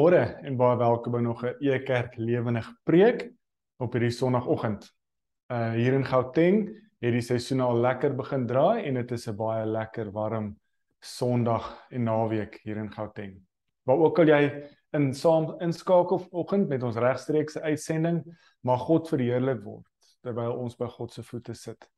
Môre 0.00 0.20
en 0.48 0.54
baie 0.56 0.78
welkom 0.80 1.12
by 1.12 1.20
nog 1.20 1.42
'n 1.44 1.58
E-kerk 1.60 2.14
lewendig 2.16 2.68
preek 2.88 3.18
op 3.84 3.92
hierdie 3.92 4.10
Sondagoggend. 4.10 4.86
Uh 5.52 5.74
hier 5.76 5.92
in 5.92 6.06
Gauteng 6.06 6.70
het 7.04 7.12
die 7.12 7.20
seisoen 7.20 7.60
al 7.60 7.76
lekker 7.76 8.14
begin 8.16 8.46
draai 8.46 8.86
en 8.86 8.94
dit 8.94 9.12
is 9.12 9.28
'n 9.28 9.36
baie 9.36 9.66
lekker 9.66 10.10
warm 10.10 10.56
Sondag 11.00 11.66
en 11.90 12.04
naweek 12.04 12.60
hier 12.62 12.76
in 12.76 12.90
Gauteng. 12.92 13.34
Waar 13.84 13.98
ook 13.98 14.18
al 14.18 14.28
jy 14.28 14.70
in 14.92 15.12
saam 15.14 15.60
inskakel 15.60 16.18
vanoggend 16.18 16.68
met 16.68 16.82
ons 16.82 16.96
regstreekse 16.96 17.60
uitsending, 17.60 18.24
mag 18.62 18.80
God 18.80 19.08
verheerlik 19.08 19.62
word 19.64 19.92
terwyl 20.22 20.52
ons 20.52 20.76
by 20.76 20.86
God 20.86 21.12
se 21.12 21.22
voete 21.22 21.54
sit. 21.54 21.90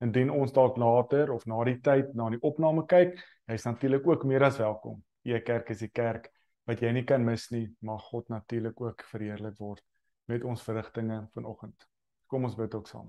Indien 0.00 0.30
ons 0.30 0.52
dalk 0.52 0.76
later 0.76 1.32
of 1.32 1.46
na 1.46 1.64
die 1.64 1.80
tyd 1.80 2.14
na 2.14 2.30
die 2.30 2.40
opname 2.40 2.86
kyk, 2.86 3.20
hy's 3.46 3.64
natuurlik 3.64 4.06
ook 4.06 4.24
meer 4.24 4.44
as 4.44 4.58
welkom. 4.58 5.02
E-kerk 5.24 5.70
is 5.70 5.78
die 5.78 5.92
kerk 5.92 6.30
wat 6.70 6.82
jy 6.84 6.92
nie 6.94 7.06
kan 7.06 7.24
mis 7.26 7.48
nie, 7.50 7.66
mag 7.82 8.02
God 8.12 8.28
natuurlik 8.30 8.78
ook 8.80 9.02
verheerlik 9.10 9.56
word 9.58 9.82
met 10.30 10.44
ons 10.46 10.62
verrigtinge 10.62 11.24
vanoggend. 11.34 11.88
Kom 12.30 12.46
ons 12.46 12.54
bid 12.54 12.74
ook 12.78 12.86
saam. 12.86 13.08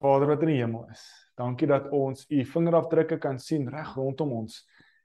Vader 0.00 0.28
wat 0.28 0.44
in 0.44 0.52
die 0.52 0.58
hemel 0.60 0.84
is, 0.92 1.02
dankie 1.40 1.68
dat 1.68 1.88
ons 1.96 2.26
u 2.28 2.42
vingerafdrukke 2.52 3.16
kan 3.20 3.38
sien 3.40 3.68
reg 3.72 3.94
rondom 3.96 4.32
ons. 4.42 4.60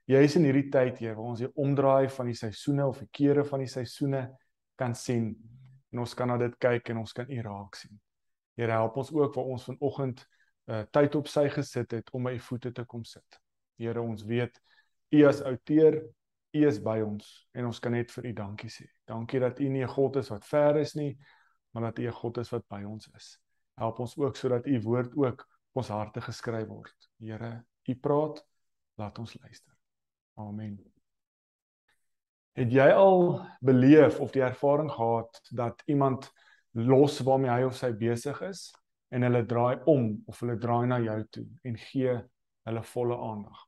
Jy 0.08 0.20
is 0.24 0.36
in 0.38 0.44
hierdie 0.48 0.68
tyd, 0.72 1.00
Here, 1.00 1.16
waar 1.16 1.32
ons 1.32 1.42
die 1.42 1.50
omdraai 1.60 2.08
van 2.12 2.28
die 2.30 2.36
seisoene 2.36 2.86
of 2.88 3.00
die 3.02 3.08
keure 3.18 3.44
van 3.48 3.64
die 3.64 3.70
seisoene 3.72 4.26
kan 4.78 4.94
sien 4.96 5.32
en 5.92 6.02
ons 6.04 6.14
kan 6.16 6.28
na 6.28 6.36
dit 6.40 6.54
kyk 6.60 6.92
en 6.92 7.00
ons 7.00 7.16
kan 7.16 7.30
u 7.32 7.40
raak 7.44 7.80
sien. 7.80 7.96
Here, 8.56 8.72
help 8.72 9.00
ons 9.00 9.12
ook 9.16 9.36
waar 9.36 9.52
ons 9.56 9.64
vanoggend 9.70 10.22
uh, 10.68 10.84
tyd 10.92 11.16
op 11.16 11.28
sy 11.32 11.46
gesit 11.52 11.96
het 11.96 12.12
om 12.16 12.28
by 12.28 12.36
u 12.36 12.40
voete 12.50 12.72
te 12.76 12.84
kom 12.88 13.04
sit. 13.08 13.40
Here, 13.80 14.00
ons 14.00 14.24
weet 14.28 14.60
u 15.16 15.24
as 15.28 15.40
outeur 15.44 16.02
U 16.56 16.66
is 16.68 16.78
by 16.82 17.00
ons 17.04 17.26
en 17.54 17.68
ons 17.68 17.80
kan 17.82 17.92
net 17.92 18.12
vir 18.14 18.30
U 18.30 18.32
dankie 18.32 18.70
sê. 18.72 18.86
Dankie 19.08 19.40
dat 19.42 19.60
U 19.60 19.68
nie 19.68 19.84
'n 19.84 19.94
God 19.94 20.16
is 20.16 20.30
wat 20.30 20.44
ver 20.44 20.80
is 20.80 20.94
nie, 20.94 21.18
maar 21.72 21.90
dat 21.90 21.98
U 21.98 22.06
'n 22.06 22.12
God 22.12 22.38
is 22.38 22.50
wat 22.50 22.68
by 22.68 22.82
ons 22.84 23.08
is. 23.16 23.38
Help 23.76 24.00
ons 24.00 24.16
ook 24.16 24.36
sodat 24.36 24.66
U 24.66 24.80
woord 24.80 25.16
ook 25.16 25.46
ons 25.72 25.88
harte 25.88 26.20
geskryf 26.20 26.68
word. 26.68 27.08
Here, 27.18 27.64
U 27.88 27.94
praat, 27.94 28.44
laat 28.96 29.18
ons 29.18 29.36
luister. 29.40 29.76
Amen. 30.36 30.78
Het 32.56 32.72
jy 32.72 32.88
al 32.92 33.42
beleef 33.60 34.20
of 34.20 34.32
die 34.32 34.42
ervaring 34.42 34.90
gehad 34.90 35.40
dat 35.52 35.82
iemand 35.86 36.30
los 36.72 37.20
waarmee 37.20 37.50
hy 37.50 37.66
of 37.68 37.76
sy 37.76 37.92
besig 37.92 38.40
is 38.48 38.70
en 39.12 39.22
hulle 39.22 39.44
draai 39.44 39.82
om 39.84 40.22
of 40.26 40.40
hulle 40.40 40.56
draai 40.60 40.86
na 40.88 40.98
jou 41.04 41.18
toe 41.30 41.44
en 41.68 41.76
gee 41.76 42.16
hulle 42.64 42.82
volle 42.82 43.18
aandag? 43.28 43.60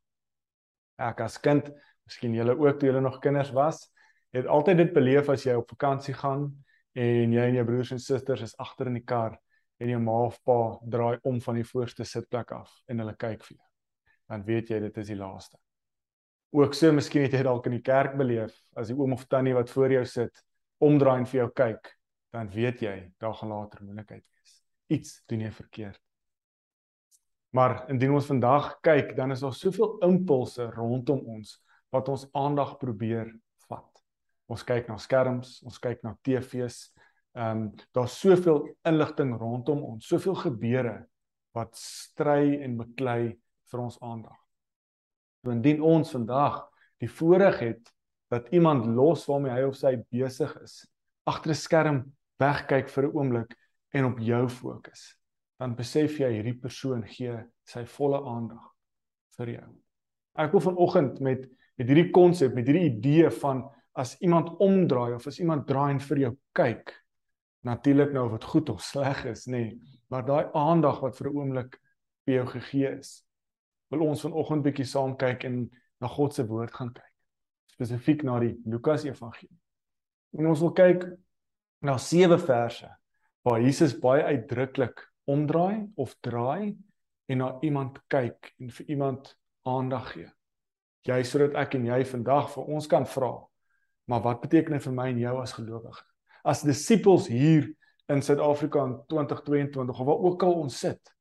Ek 0.98 1.20
as 1.20 1.36
kind 1.40 1.68
miskien 2.08 2.34
julle 2.34 2.56
ook 2.56 2.80
toe 2.80 2.88
julle 2.88 3.04
nog 3.04 3.20
kinders 3.24 3.52
was, 3.56 3.84
het 4.32 4.48
altyd 4.48 4.82
dit 4.82 4.96
beleef 4.96 5.28
as 5.32 5.44
jy 5.44 5.54
op 5.58 5.68
vakansie 5.72 6.16
gaan 6.16 6.48
en 6.98 7.32
jy 7.32 7.44
en 7.50 7.60
jou 7.60 7.64
broers 7.68 7.92
en 7.94 8.02
susters 8.02 8.44
is 8.48 8.56
agter 8.60 8.90
in 8.90 8.98
die 8.98 9.04
kar 9.04 9.36
en 9.78 9.92
jou 9.92 10.00
ma 10.02 10.16
of 10.26 10.38
pa 10.46 10.58
draai 10.82 11.18
om 11.28 11.40
van 11.44 11.60
die 11.60 11.66
voorste 11.68 12.04
sitplek 12.08 12.52
af 12.56 12.72
en 12.88 13.02
hulle 13.02 13.14
kyk 13.16 13.44
vir 13.44 13.56
jou. 13.56 13.66
Dan 14.28 14.44
weet 14.44 14.72
jy 14.72 14.80
dit 14.84 14.98
is 15.04 15.12
die 15.12 15.18
laaste. 15.18 15.56
Ook 16.56 16.74
so 16.74 16.92
miskien 16.96 17.26
het 17.26 17.36
jy 17.36 17.44
dalk 17.44 17.68
in 17.68 17.76
die 17.76 17.84
kerk 17.84 18.16
beleef 18.18 18.56
as 18.76 18.90
die 18.90 18.96
oom 18.96 19.14
of 19.16 19.26
tannie 19.28 19.54
wat 19.56 19.70
voor 19.70 19.92
jou 19.98 20.04
sit 20.08 20.42
omdraai 20.84 21.20
en 21.20 21.28
vir 21.28 21.42
jou 21.42 21.48
kyk, 21.60 21.94
dan 22.32 22.50
weet 22.52 22.82
jy 22.84 22.96
daar 23.20 23.34
gaan 23.36 23.52
later 23.52 23.84
moeilikheid 23.84 24.24
wees. 24.24 24.58
Iets 24.88 25.16
doen 25.28 25.44
jy 25.44 25.50
verkeerd. 25.52 26.00
Maar 27.56 27.86
indien 27.92 28.12
ons 28.12 28.28
vandag 28.28 28.74
kyk, 28.84 29.14
dan 29.16 29.32
is 29.32 29.40
daar 29.44 29.56
soveel 29.56 29.96
impulse 30.04 30.68
rondom 30.76 31.22
ons 31.36 31.56
wat 31.94 32.08
ons 32.08 32.26
aandag 32.36 32.76
probeer 32.80 33.30
vat. 33.68 34.02
Ons 34.48 34.64
kyk 34.64 34.88
na 34.88 34.96
skerms, 35.00 35.58
ons 35.64 35.78
kyk 35.78 36.02
na 36.04 36.16
TV's. 36.22 36.88
Ehm 37.36 37.68
um, 37.68 37.70
daar's 37.94 38.16
soveel 38.18 38.64
inligting 38.88 39.36
rondom 39.38 39.82
ons, 39.84 40.06
soveel 40.08 40.34
gebeure 40.34 40.96
wat 41.54 41.76
stry 41.76 42.56
en 42.64 42.76
beklei 42.78 43.36
vir 43.70 43.80
ons 43.82 43.98
aandag. 44.02 44.36
So 45.42 45.52
indien 45.52 45.82
ons 45.84 46.10
vandag 46.12 46.64
die 47.02 47.10
voorreg 47.10 47.60
het 47.62 47.92
dat 48.32 48.48
iemand 48.52 48.86
los 48.86 49.26
waarmee 49.28 49.54
hy 49.54 49.66
of 49.68 49.76
sy 49.78 49.94
besig 50.12 50.52
is, 50.62 50.82
agter 51.24 51.52
'n 51.52 51.54
skerm 51.54 51.98
wegkyk 52.40 52.88
vir 52.88 53.04
'n 53.04 53.14
oomblik 53.14 53.56
en 53.92 54.04
op 54.04 54.18
jou 54.18 54.48
fokus, 54.48 55.16
dan 55.58 55.74
besef 55.76 56.18
jy 56.18 56.30
hierdie 56.32 56.58
persoon 56.60 57.02
gee 57.06 57.36
sy 57.64 57.84
volle 57.84 58.20
aandag 58.24 58.64
vir 59.38 59.48
jou. 59.48 59.68
Ek 60.36 60.52
wil 60.52 60.60
vanoggend 60.60 61.20
met 61.20 61.48
met 61.78 61.86
hierdie 61.86 62.10
konsep, 62.10 62.54
met 62.54 62.66
hierdie 62.66 62.88
idee 62.90 63.30
van 63.38 63.62
as 63.98 64.16
iemand 64.22 64.50
omdraai 64.62 65.14
of 65.14 65.26
as 65.30 65.38
iemand 65.38 65.66
draai 65.66 65.92
en 65.94 66.00
vir 66.02 66.22
jou 66.24 66.32
kyk, 66.58 66.92
natuurlik 67.66 68.12
nou 68.14 68.26
of 68.26 68.36
dit 68.36 68.48
goed 68.52 68.72
of 68.72 68.82
sleg 68.82 69.24
is, 69.30 69.46
nê, 69.50 69.62
nee, 69.68 69.98
maar 70.10 70.24
daai 70.26 70.50
aandag 70.56 71.00
wat 71.04 71.16
vir 71.18 71.28
'n 71.30 71.36
oomblik 71.36 71.78
vir 72.26 72.34
jou 72.34 72.46
gegee 72.46 72.90
is, 72.98 73.24
wil 73.90 74.06
ons 74.08 74.20
vanoggend 74.20 74.62
bietjie 74.62 74.86
saam 74.86 75.16
kyk 75.16 75.44
en 75.44 75.70
na 76.00 76.08
God 76.08 76.34
se 76.34 76.46
woord 76.46 76.74
gaan 76.74 76.92
kyk. 76.92 77.14
Spesifiek 77.66 78.22
na 78.22 78.38
die 78.40 78.56
Lukas 78.66 79.04
Evangelie. 79.04 79.58
En 80.38 80.46
ons 80.46 80.60
wil 80.60 80.72
kyk 80.72 81.04
na 81.82 81.96
sewe 81.96 82.38
verse 82.38 82.88
waar 83.42 83.60
Jesus 83.60 83.94
baie 84.00 84.22
uitdruklik 84.22 85.00
omdraai 85.26 85.88
of 85.96 86.16
draai 86.20 86.76
en 87.28 87.38
na 87.38 87.58
iemand 87.62 87.98
kyk 88.08 88.54
en 88.58 88.70
vir 88.70 88.86
iemand 88.88 89.36
aandag 89.62 90.12
gee 90.12 90.30
jy 91.08 91.22
sodat 91.26 91.56
ek 91.58 91.76
en 91.78 91.88
jy 91.88 92.02
vandag 92.08 92.50
vir 92.54 92.70
ons 92.76 92.88
kan 92.90 93.06
vra. 93.08 93.32
Maar 94.08 94.24
wat 94.24 94.42
beteken 94.44 94.76
dit 94.76 94.84
vir 94.84 94.96
my 94.96 95.08
en 95.12 95.20
jou 95.22 95.34
as 95.42 95.54
gelowige? 95.56 96.04
As 96.44 96.64
disippels 96.64 97.28
hier 97.32 97.68
in 98.08 98.22
Suid-Afrika 98.24 98.84
in 98.88 98.96
2022 99.10 100.00
of 100.00 100.06
waar 100.06 100.24
ook 100.28 100.42
al 100.42 100.54
ons 100.62 100.78
sit. 100.80 101.12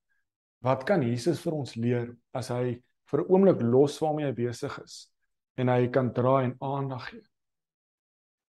Wat 0.64 0.86
kan 0.88 1.04
Jesus 1.04 1.42
vir 1.44 1.58
ons 1.58 1.76
leer 1.76 2.14
as 2.34 2.50
hy 2.50 2.80
vir 3.12 3.22
'n 3.22 3.30
oomblik 3.30 3.62
los 3.62 4.00
waarmee 4.00 4.26
hy 4.26 4.34
besig 4.34 4.80
is 4.84 5.12
en 5.58 5.68
hy 5.68 5.88
kan 5.88 6.14
draai 6.14 6.46
en 6.46 6.56
aandag 6.62 7.10
gee? 7.10 7.26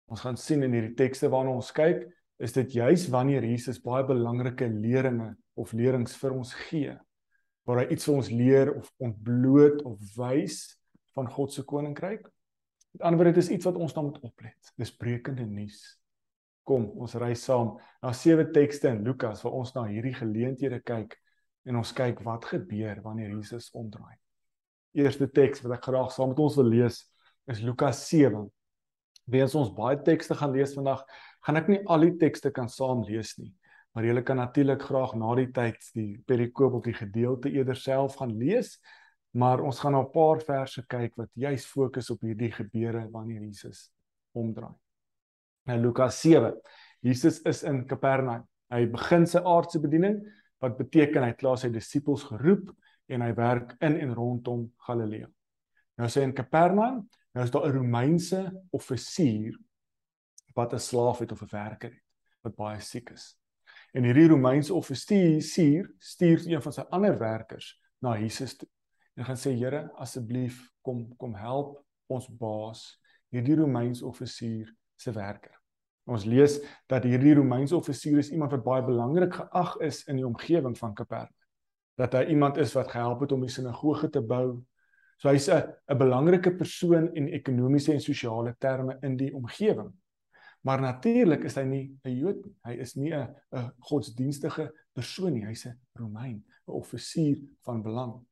Ons 0.10 0.22
gaan 0.22 0.38
sien 0.38 0.64
in 0.64 0.74
hierdie 0.74 0.96
tekste 0.96 1.30
waarna 1.30 1.52
ons 1.52 1.72
kyk, 1.72 2.06
is 2.40 2.52
dit 2.52 2.74
juis 2.74 3.08
wanneer 3.10 3.44
Jesus 3.44 3.80
baie 3.80 4.04
belangrike 4.04 4.68
leringe 4.68 5.36
of 5.56 5.74
lerings 5.74 6.16
vir 6.16 6.34
ons 6.34 6.54
gee 6.54 6.98
waar 7.66 7.80
hy 7.80 7.86
iets 7.94 8.06
vir 8.06 8.16
ons 8.16 8.30
leer 8.30 8.72
of 8.76 8.92
ontbloot 9.00 9.84
of 9.88 10.00
wys 10.18 10.78
van 11.14 11.30
God 11.32 11.54
se 11.54 11.64
koninkryk. 11.64 12.26
Met 12.94 13.02
ander 13.02 13.20
woorde, 13.20 13.34
dit 13.34 13.44
is 13.44 13.52
iets 13.56 13.66
wat 13.66 13.76
ons 13.76 13.94
dan 13.94 14.10
moet 14.10 14.20
oplet. 14.22 14.74
Dis 14.78 14.96
brekende 14.96 15.46
nuus. 15.46 15.82
Kom, 16.64 16.86
ons 17.02 17.16
ry 17.20 17.34
saam 17.36 17.74
na 18.04 18.14
sewe 18.16 18.46
tekste 18.56 18.94
in 18.94 19.04
Lukas 19.04 19.42
waar 19.44 19.58
ons 19.58 19.74
na 19.76 19.84
hierdie 19.90 20.14
geleenthede 20.16 20.80
kyk 20.86 21.18
en 21.68 21.80
ons 21.80 21.94
kyk 21.96 22.22
wat 22.24 22.46
gebeur 22.52 23.02
wanneer 23.04 23.34
Jesus 23.34 23.70
omdraai. 23.76 24.16
Eerste 24.94 25.28
teks 25.32 25.64
wat 25.64 25.80
ek 25.80 25.90
graag 25.90 26.14
saam 26.14 26.32
met 26.32 26.40
ons 26.44 26.56
wil 26.60 26.70
lees 26.70 27.02
is 27.50 27.64
Lukas 27.66 28.06
7. 28.08 28.46
Weens 29.34 29.56
ons 29.56 29.72
baie 29.76 29.98
tekste 30.04 30.36
gaan 30.40 30.54
lees 30.56 30.76
vandag, 30.76 31.04
gaan 31.44 31.60
ek 31.60 31.70
nie 31.72 31.82
al 31.92 32.06
die 32.06 32.16
tekste 32.20 32.52
kan 32.56 32.70
saam 32.72 33.04
lees 33.08 33.34
nie, 33.40 33.52
maar 33.96 34.06
julle 34.08 34.24
kan 34.26 34.40
natuurlik 34.40 34.84
graag 34.84 35.16
na 35.20 35.32
die 35.40 35.50
tyd 35.56 35.80
die 35.96 36.12
perikoop 36.28 36.80
of 36.80 36.86
die 36.88 36.96
gedeelte 36.98 37.52
eerder 37.52 37.80
self 37.80 38.20
gaan 38.20 38.36
lees 38.40 38.78
Maar 39.34 39.64
ons 39.66 39.80
gaan 39.80 39.92
na 39.92 40.02
'n 40.02 40.12
paar 40.12 40.42
verse 40.42 40.86
kyk 40.86 41.16
wat 41.16 41.30
juis 41.34 41.66
fokus 41.66 42.10
op 42.10 42.22
hierdie 42.22 42.52
gebeure 42.52 43.10
wanneer 43.10 43.42
Jesus 43.42 43.92
omdraai. 44.32 44.76
Nou 45.66 45.80
Lukas 45.80 46.22
7. 46.22 46.54
Jesus 47.00 47.42
is 47.42 47.64
in 47.64 47.86
Kapernaum. 47.88 48.48
Hy 48.70 48.86
begin 48.86 49.26
sy 49.28 49.38
aardse 49.38 49.80
bediening 49.80 50.22
wat 50.64 50.78
beteken 50.78 51.24
hy 51.24 51.34
klaar 51.34 51.58
sy 51.58 51.70
disippels 51.70 52.24
geroep 52.24 52.70
en 53.08 53.22
hy 53.22 53.34
werk 53.34 53.76
in 53.82 53.98
en 54.00 54.14
rondom 54.14 54.72
Galilea. 54.88 55.28
Nou 55.98 56.10
sê 56.10 56.24
in 56.26 56.34
Kapernaum, 56.34 57.10
nou 57.34 57.44
is 57.46 57.52
daar 57.52 57.68
'n 57.68 57.78
Romeinse 57.78 58.42
offisier 58.72 59.58
wat 60.56 60.74
'n 60.74 60.80
slaaf 60.80 61.20
het 61.20 61.32
of 61.32 61.42
'n 61.42 61.52
werker 61.52 61.92
het 61.92 62.04
wat 62.44 62.56
baie 62.56 62.80
siek 62.80 63.10
is. 63.10 63.38
En 63.94 64.04
hierdie 64.04 64.28
Romeinse 64.28 64.74
offisier 64.74 65.42
stuur 65.98 66.48
een 66.48 66.62
van 66.62 66.74
sy 66.74 66.82
ander 66.90 67.18
werkers 67.18 67.80
na 68.02 68.18
Jesus 68.18 68.58
toe 68.58 68.68
en 69.16 69.26
gaan 69.26 69.38
sê 69.38 69.54
Here 69.56 69.90
asseblief 70.02 70.60
kom 70.82 71.06
kom 71.18 71.36
help 71.36 71.78
ons 72.08 72.28
baas 72.28 73.00
hierdie 73.34 73.58
Romeinse 73.58 74.06
offisier 74.06 74.70
se 75.00 75.12
werker. 75.12 75.54
Ons 76.06 76.26
lees 76.28 76.60
dat 76.92 77.06
hierdie 77.08 77.36
Romeinse 77.38 77.76
offisier 77.76 78.20
is 78.20 78.32
iemand 78.34 78.52
wat 78.52 78.66
baie 78.66 78.84
belangrik 78.86 79.34
geag 79.40 79.78
is 79.88 80.04
in 80.12 80.20
die 80.20 80.28
omgewing 80.28 80.76
van 80.78 80.94
Kapernaum. 80.98 81.34
Dat 81.98 82.16
hy 82.18 82.26
iemand 82.34 82.58
is 82.58 82.74
wat 82.76 82.92
gehelp 82.92 83.22
het 83.24 83.34
om 83.36 83.44
die 83.46 83.54
sinagoge 83.54 84.10
te 84.12 84.22
bou. 84.22 84.60
So 85.22 85.30
hy's 85.30 85.48
'n 85.48 85.72
'n 85.90 85.98
belangrike 85.98 86.52
persoon 86.58 87.14
in 87.16 87.28
ekonomiese 87.28 87.94
en 87.94 88.02
sosiale 88.02 88.56
terme 88.60 88.98
in 89.02 89.18
die 89.18 89.34
omgewing. 89.34 89.94
Maar 90.64 90.82
natuurlik 90.82 91.44
is 91.44 91.56
hy 91.56 91.64
nie 91.64 91.98
'n 92.06 92.18
Jood 92.18 92.46
nie. 92.46 92.56
Hy 92.64 92.74
is 92.82 92.96
nie 92.96 93.14
'n 93.14 93.36
'n 93.52 93.72
godsdienstige 93.80 94.72
persoon 94.94 95.34
nie. 95.34 95.46
Hy's 95.46 95.66
'n 95.66 95.80
Romein, 95.94 96.44
'n 96.68 96.72
offisier 96.72 97.38
van 97.64 97.82
belang. 97.82 98.26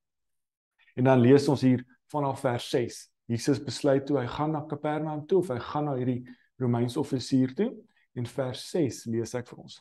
En 0.96 1.08
dan 1.08 1.22
lees 1.22 1.48
ons 1.52 1.62
hier 1.62 1.84
vanaf 2.12 2.44
vers 2.44 2.70
6. 2.70 3.00
Jesus 3.32 3.62
besluit 3.64 4.06
toe 4.06 4.20
hy 4.20 4.28
gaan 4.28 4.52
na 4.56 4.66
Kapernaum 4.68 5.24
toe 5.28 5.40
of 5.40 5.52
hy 5.54 5.60
gaan 5.72 5.88
na 5.88 5.96
hierdie 6.00 6.22
Romeinse 6.62 7.00
offisier 7.00 7.54
toe 7.56 7.72
en 8.18 8.28
vers 8.28 8.64
6 8.74 9.06
lees 9.14 9.36
ek 9.38 9.48
vir 9.52 9.64
ons. 9.64 9.80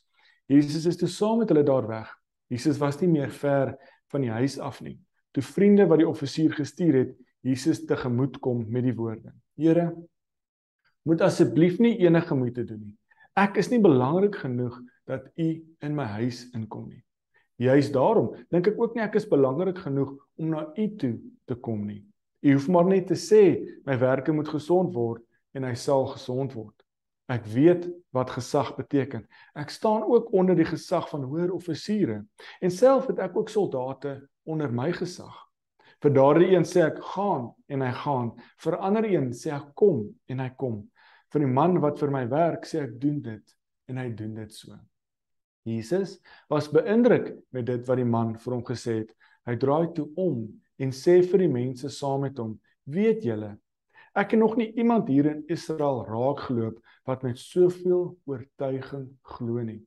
Jesus 0.50 0.86
is 0.86 0.98
toe 0.98 1.08
saam 1.10 1.42
met 1.42 1.50
hulle 1.50 1.64
daar 1.66 1.86
weg. 1.88 2.10
Jesus 2.50 2.78
was 2.82 2.98
nie 3.02 3.10
meer 3.10 3.30
ver 3.30 3.74
van 4.10 4.24
die 4.26 4.32
huis 4.34 4.58
af 4.58 4.80
nie. 4.82 4.96
Toe 5.34 5.42
vriende 5.46 5.86
wat 5.90 6.02
die 6.02 6.08
offisier 6.08 6.54
gestuur 6.54 6.96
het, 6.98 7.12
Jesus 7.46 7.84
tegemoet 7.88 8.38
kom 8.42 8.64
met 8.68 8.84
die 8.84 8.94
woorde: 8.96 9.32
Here, 9.56 9.92
moet 11.06 11.22
asseblief 11.24 11.78
nie 11.80 11.94
enige 12.02 12.34
moeite 12.36 12.64
doen 12.66 12.82
nie. 12.82 12.96
Ek 13.38 13.56
is 13.62 13.70
nie 13.70 13.80
belangrik 13.80 14.40
genoeg 14.42 14.74
dat 15.08 15.30
u 15.38 15.48
in 15.80 15.94
my 15.96 16.06
huis 16.18 16.44
inkom 16.56 16.90
nie. 16.90 17.02
Juist 17.60 17.92
daarom 17.92 18.32
dink 18.48 18.70
ek 18.70 18.78
ook 18.80 18.94
nie 18.96 19.04
ek 19.04 19.18
is 19.20 19.28
belangrik 19.28 19.82
genoeg 19.84 20.14
om 20.40 20.52
na 20.54 20.62
u 20.72 20.86
toe 20.96 21.16
te 21.44 21.56
kom 21.60 21.82
nie. 21.84 22.00
U 22.40 22.54
hoef 22.56 22.68
maar 22.72 22.88
net 22.88 23.10
te 23.10 23.18
sê 23.20 23.42
my 23.84 23.98
werke 24.00 24.32
moet 24.32 24.48
gesond 24.48 24.94
word 24.96 25.20
en 25.52 25.66
hy 25.68 25.74
sal 25.76 26.06
gesond 26.14 26.54
word. 26.56 26.76
Ek 27.30 27.44
weet 27.46 27.84
wat 28.16 28.32
gesag 28.32 28.72
beteken. 28.78 29.26
Ek 29.54 29.70
staan 29.70 30.02
ook 30.08 30.32
onder 30.32 30.56
die 30.56 30.66
gesag 30.66 31.06
van 31.12 31.28
hoër 31.28 31.52
offisiere 31.54 32.22
en 32.64 32.72
self 32.72 33.10
het 33.12 33.20
ek 33.28 33.36
ook 33.36 33.52
soldate 33.52 34.16
onder 34.48 34.72
my 34.72 34.88
gesag. 34.96 35.36
Vir 36.00 36.14
daardie 36.16 36.54
een 36.54 36.64
sê 36.64 36.86
ek 36.88 37.02
gaan 37.12 37.50
en 37.68 37.84
hy 37.84 37.92
gaan. 38.00 38.32
Vir 38.64 38.78
ander 38.80 39.04
een 39.04 39.34
sê 39.36 39.52
ek 39.52 39.74
kom 39.76 40.06
en 40.32 40.40
hy 40.40 40.48
kom. 40.56 40.80
Vir 41.30 41.44
die 41.44 41.54
man 41.60 41.76
wat 41.84 42.00
vir 42.00 42.10
my 42.14 42.24
werk 42.30 42.64
sê 42.64 42.86
ek 42.86 42.96
doen 43.02 43.20
dit 43.20 43.58
en 43.92 44.00
hy 44.00 44.08
doen 44.16 44.32
dit 44.40 44.56
so. 44.56 44.80
Jesus 45.68 46.18
was 46.48 46.70
beïndruk 46.72 47.34
met 47.52 47.66
dit 47.66 47.86
wat 47.86 48.00
die 48.00 48.08
man 48.08 48.36
vir 48.40 48.54
hom 48.54 48.62
gesê 48.64 49.02
het. 49.02 49.10
Hy 49.48 49.56
draai 49.60 49.92
toe 49.96 50.06
om 50.20 50.46
en 50.80 50.94
sê 50.96 51.20
vir 51.24 51.44
die 51.44 51.52
mense 51.52 51.90
saam 51.92 52.24
met 52.24 52.38
hom: 52.40 52.56
"Weet 52.84 53.24
julle, 53.24 53.58
ek 54.16 54.32
het 54.32 54.40
nog 54.40 54.56
nie 54.56 54.72
iemand 54.72 55.08
hier 55.08 55.26
in 55.26 55.44
Israel 55.48 56.04
raak 56.08 56.46
geloop 56.48 56.80
wat 57.06 57.22
met 57.22 57.38
soveel 57.38 58.16
oortuiging 58.26 59.08
glo 59.22 59.62
nie." 59.62 59.80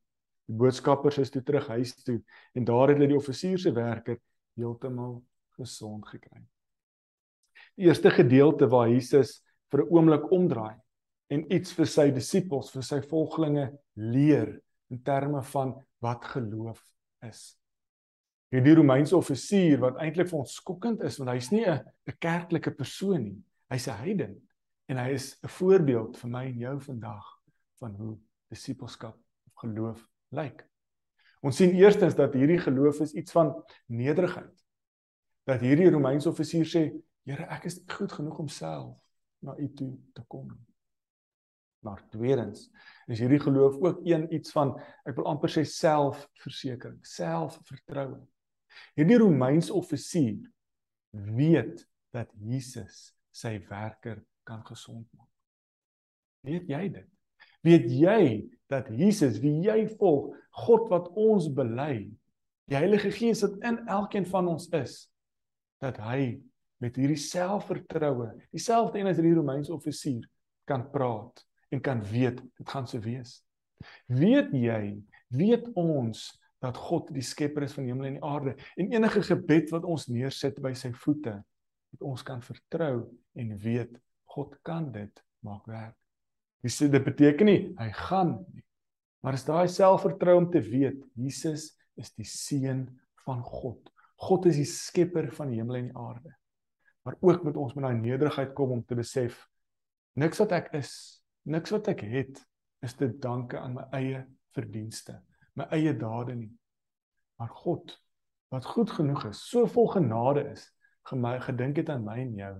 Die 0.48 0.58
boodskappers 0.60 1.18
is 1.18 1.31
toe 1.31 1.42
terug 1.42 1.68
huis 1.68 1.96
toe 2.04 2.22
en 2.54 2.66
daar 2.66 2.90
het 2.90 2.98
hulle 2.98 3.08
die 3.08 3.18
offisier 3.18 3.58
se 3.58 3.72
werker 3.72 4.20
heeltemal 4.60 5.24
gesond 5.58 6.06
gekry. 6.08 6.44
Die 7.78 7.88
eerste 7.88 8.12
gedeelte 8.12 8.68
waar 8.70 8.90
Jesus 8.90 9.42
vir 9.72 9.81
'n 9.81 9.90
oomblik 9.90 10.31
omdraai 10.31 10.78
en 11.30 11.52
iets 11.52 11.74
vir 11.74 11.86
sy 11.86 12.12
disippels, 12.12 12.70
vir 12.72 12.84
sy 12.84 13.02
volgelinge 13.02 13.72
leer 13.96 14.62
in 14.94 15.01
terme 15.01 15.42
van 15.56 15.75
wat 16.06 16.31
geloof 16.36 16.81
is 17.25 17.44
hierdie 18.54 18.75
Romeinse 18.78 19.16
offisier 19.18 19.80
wat 19.81 19.98
eintlik 20.01 20.30
vir 20.30 20.44
ons 20.44 20.57
skokkend 20.60 21.01
is 21.07 21.18
want 21.18 21.31
hy's 21.34 21.50
nie 21.51 21.66
'n 21.66 21.81
'n 22.07 22.18
kerklike 22.19 22.72
persoon 22.72 23.24
nie. 23.24 23.40
Hy's 23.72 23.88
'n 23.88 23.98
heiden 23.98 24.34
en 24.90 24.98
hy 24.98 25.10
is 25.13 25.40
'n 25.44 25.48
voorbeeld 25.48 26.18
vir 26.18 26.30
my 26.30 26.45
en 26.45 26.60
jou 26.60 26.80
vandag 26.80 27.25
van 27.80 27.95
hoe 27.95 28.18
disippelskap 28.50 29.18
of 29.48 29.54
geloof 29.56 30.07
lyk. 30.31 30.69
Ons 31.42 31.57
sien 31.57 31.74
eerstens 31.75 32.16
dat 32.16 32.34
hierdie 32.34 32.60
geloof 32.60 33.01
is 33.01 33.13
iets 33.13 33.31
van 33.31 33.63
nederigheid. 33.88 34.63
Dat 35.46 35.60
hierdie 35.60 35.89
Romeinse 35.89 36.30
offisier 36.30 36.66
sê, 36.66 36.94
"Here, 37.25 37.44
ek 37.50 37.66
is 37.66 37.81
goed 37.88 38.12
genoeg 38.12 38.39
om 38.39 38.48
self 38.48 38.96
na 39.42 39.57
u 39.57 39.74
toe 39.74 39.98
te 40.13 40.24
kom." 40.28 40.48
Maar 41.84 42.04
tweedens 42.10 42.70
is 43.12 43.20
hierdie 43.20 43.42
geloof 43.44 43.76
ook 43.82 44.00
een 44.08 44.30
iets 44.34 44.54
van 44.56 44.72
ek 45.04 45.18
wil 45.20 45.28
amper 45.34 45.52
sê 45.52 45.66
selfversekering, 45.68 47.02
selfvertroue. 47.04 48.22
Hierdie 48.96 49.20
Romeinse 49.20 49.74
offisier 49.76 50.40
weet 51.12 51.84
dat 52.16 52.32
Jesus 52.40 53.12
sy 53.36 53.58
werker 53.68 54.22
kan 54.48 54.64
gesond 54.66 55.08
maak. 55.18 55.30
Weet 56.48 56.72
jy 56.72 56.88
dit? 56.96 57.10
Weet 57.64 57.92
jy 57.92 58.24
dat 58.72 58.90
Jesus 58.92 59.40
wie 59.44 59.56
jy 59.68 59.84
volg, 60.00 60.34
God 60.64 60.90
wat 60.92 61.10
ons 61.20 61.50
bely, 61.52 62.08
die 62.72 62.80
Heilige 62.80 63.12
Gees 63.12 63.44
wat 63.44 63.60
in 63.66 63.80
elkeen 63.92 64.26
van 64.28 64.48
ons 64.52 64.70
is, 64.76 64.98
dat 65.84 66.00
hy 66.04 66.40
met 66.84 66.96
hierdie 67.00 67.20
selfvertroue, 67.20 68.30
dieselfde 68.56 69.00
een 69.00 69.10
as 69.12 69.20
hierdie 69.20 69.38
Romeinse 69.38 69.74
offisier 69.74 70.24
kan 70.68 70.86
praat 70.92 71.44
en 71.74 71.81
kan 71.81 72.04
weet 72.06 72.42
dit 72.42 72.70
gaan 72.70 72.88
so 72.88 73.02
wees. 73.02 73.42
Weet 74.08 74.54
jy, 74.56 75.02
weet 75.34 75.68
ons 75.80 76.30
dat 76.64 76.78
God 76.80 77.10
die 77.12 77.25
skepper 77.25 77.66
is 77.66 77.75
van 77.75 77.88
hemel 77.90 78.08
en 78.08 78.20
die 78.20 78.25
aarde 78.25 78.56
en 78.80 78.94
enige 78.94 79.24
gebed 79.28 79.74
wat 79.74 79.88
ons 79.90 80.08
neersit 80.12 80.62
by 80.64 80.72
sy 80.78 80.94
voete 81.04 81.36
dat 81.94 82.06
ons 82.06 82.24
kan 82.25 82.44
vertrou 82.46 83.04
en 83.40 83.56
weet 83.62 83.98
God 84.34 84.56
kan 84.66 84.88
dit 84.94 85.24
maak 85.46 85.66
werk. 85.70 85.98
Dis 86.64 86.80
dit 86.80 87.04
beteken 87.04 87.50
nie 87.50 87.62
hy 87.80 87.90
gaan 88.08 88.38
nie. 88.54 88.64
Maar 89.24 89.38
is 89.38 89.46
daai 89.48 89.68
selfvertroue 89.72 90.42
om 90.42 90.50
te 90.52 90.62
weet 90.64 91.02
Jesus 91.20 91.72
is 92.00 92.14
die 92.16 92.28
seun 92.28 92.88
van 93.24 93.44
God. 93.44 93.92
God 94.20 94.48
is 94.52 94.60
die 94.60 94.68
skepper 94.68 95.30
van 95.36 95.52
die 95.52 95.60
hemel 95.60 95.80
en 95.80 95.90
die 95.92 96.00
aarde. 96.00 96.31
Maar 97.04 97.18
ook 97.20 97.44
moet 97.44 97.60
ons 97.60 97.75
met 97.75 97.86
daai 97.88 98.00
nederigheid 98.00 98.54
kom 98.56 98.72
om 98.78 98.84
te 98.88 98.96
besef 98.96 99.42
niks 100.20 100.40
wat 100.40 100.54
ek 100.56 100.70
is, 100.78 101.23
niks 101.44 101.74
wat 101.75 101.90
ek 101.92 102.06
het 102.07 102.42
is 102.84 102.95
te 103.00 103.10
danke 103.19 103.60
aan 103.60 103.78
my 103.78 103.88
eie 103.95 104.24
verdienste 104.56 105.19
my 105.56 105.68
eie 105.74 105.94
dade 105.98 106.36
nie. 106.38 106.51
Maar 107.38 107.51
God 107.63 107.94
wat 108.54 108.66
goed 108.69 108.92
genoeg 108.94 109.25
is, 109.31 109.42
so 109.50 109.66
vol 109.66 109.88
genade 109.95 110.44
is, 110.51 110.68
gemy 111.10 111.40
gedink 111.42 111.80
het 111.81 111.90
aan 111.90 112.06
my 112.06 112.19
en 112.22 112.36
jou 112.38 112.54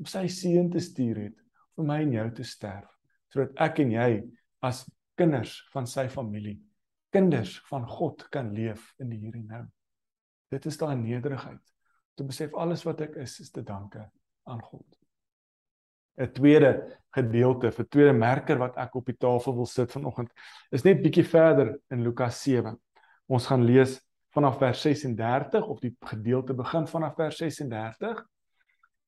om 0.00 0.08
sy 0.08 0.26
seun 0.32 0.68
te 0.72 0.80
stuur 0.84 1.18
het 1.26 1.40
vir 1.76 1.88
my 1.88 1.98
en 2.04 2.12
jou 2.14 2.26
te 2.36 2.46
sterf 2.46 2.88
sodat 3.30 3.56
ek 3.62 3.80
en 3.84 3.92
jy 3.94 4.08
as 4.66 4.82
kinders 5.20 5.52
van 5.70 5.86
sy 5.86 6.06
familie, 6.10 6.56
kinders 7.14 7.58
van 7.68 7.84
God 7.88 8.24
kan 8.34 8.50
leef 8.56 8.88
in 9.00 9.12
die 9.12 9.20
hier 9.22 9.36
en 9.38 9.44
nou. 9.46 9.60
Dit 10.50 10.66
is 10.66 10.80
daai 10.80 10.96
nederigheid 10.98 11.62
te 12.18 12.26
besef 12.26 12.56
alles 12.58 12.82
wat 12.88 13.04
ek 13.06 13.20
is 13.22 13.38
is 13.44 13.52
te 13.54 13.62
danke 13.62 14.02
aan 14.50 14.64
God. 14.66 14.99
'n 16.20 16.32
tweede 16.32 16.98
gedeelte, 17.16 17.72
'n 17.72 17.88
tweede 17.88 18.12
merker 18.12 18.58
wat 18.58 18.76
ek 18.76 18.94
op 18.94 19.06
die 19.06 19.16
tafel 19.16 19.54
wil 19.54 19.66
sit 19.66 19.90
vanoggend, 19.92 20.30
is 20.70 20.84
net 20.84 21.02
bietjie 21.02 21.24
verder 21.24 21.78
in 21.90 22.02
Lukas 22.02 22.42
7. 22.42 22.76
Ons 23.26 23.46
gaan 23.46 23.64
lees 23.64 24.00
vanaf 24.34 24.58
vers 24.58 24.82
36 24.82 25.66
of 25.66 25.80
die 25.80 25.96
gedeelte 26.06 26.54
begin 26.54 26.86
vanaf 26.86 27.14
vers 27.14 27.36
36. 27.36 28.22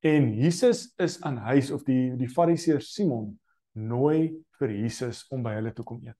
En 0.03 0.33
Jesus 0.33 0.93
is 0.97 1.21
aan 1.21 1.37
huis 1.37 1.71
of 1.71 1.83
die 1.83 2.15
die 2.19 2.27
Fariseer 2.27 2.81
Simon 2.81 3.39
nooi 3.71 4.33
vir 4.59 4.69
Jesus 4.75 5.23
om 5.31 5.43
by 5.43 5.55
hulle 5.55 5.71
toe 5.73 5.85
kom 5.85 6.01
eet. 6.03 6.19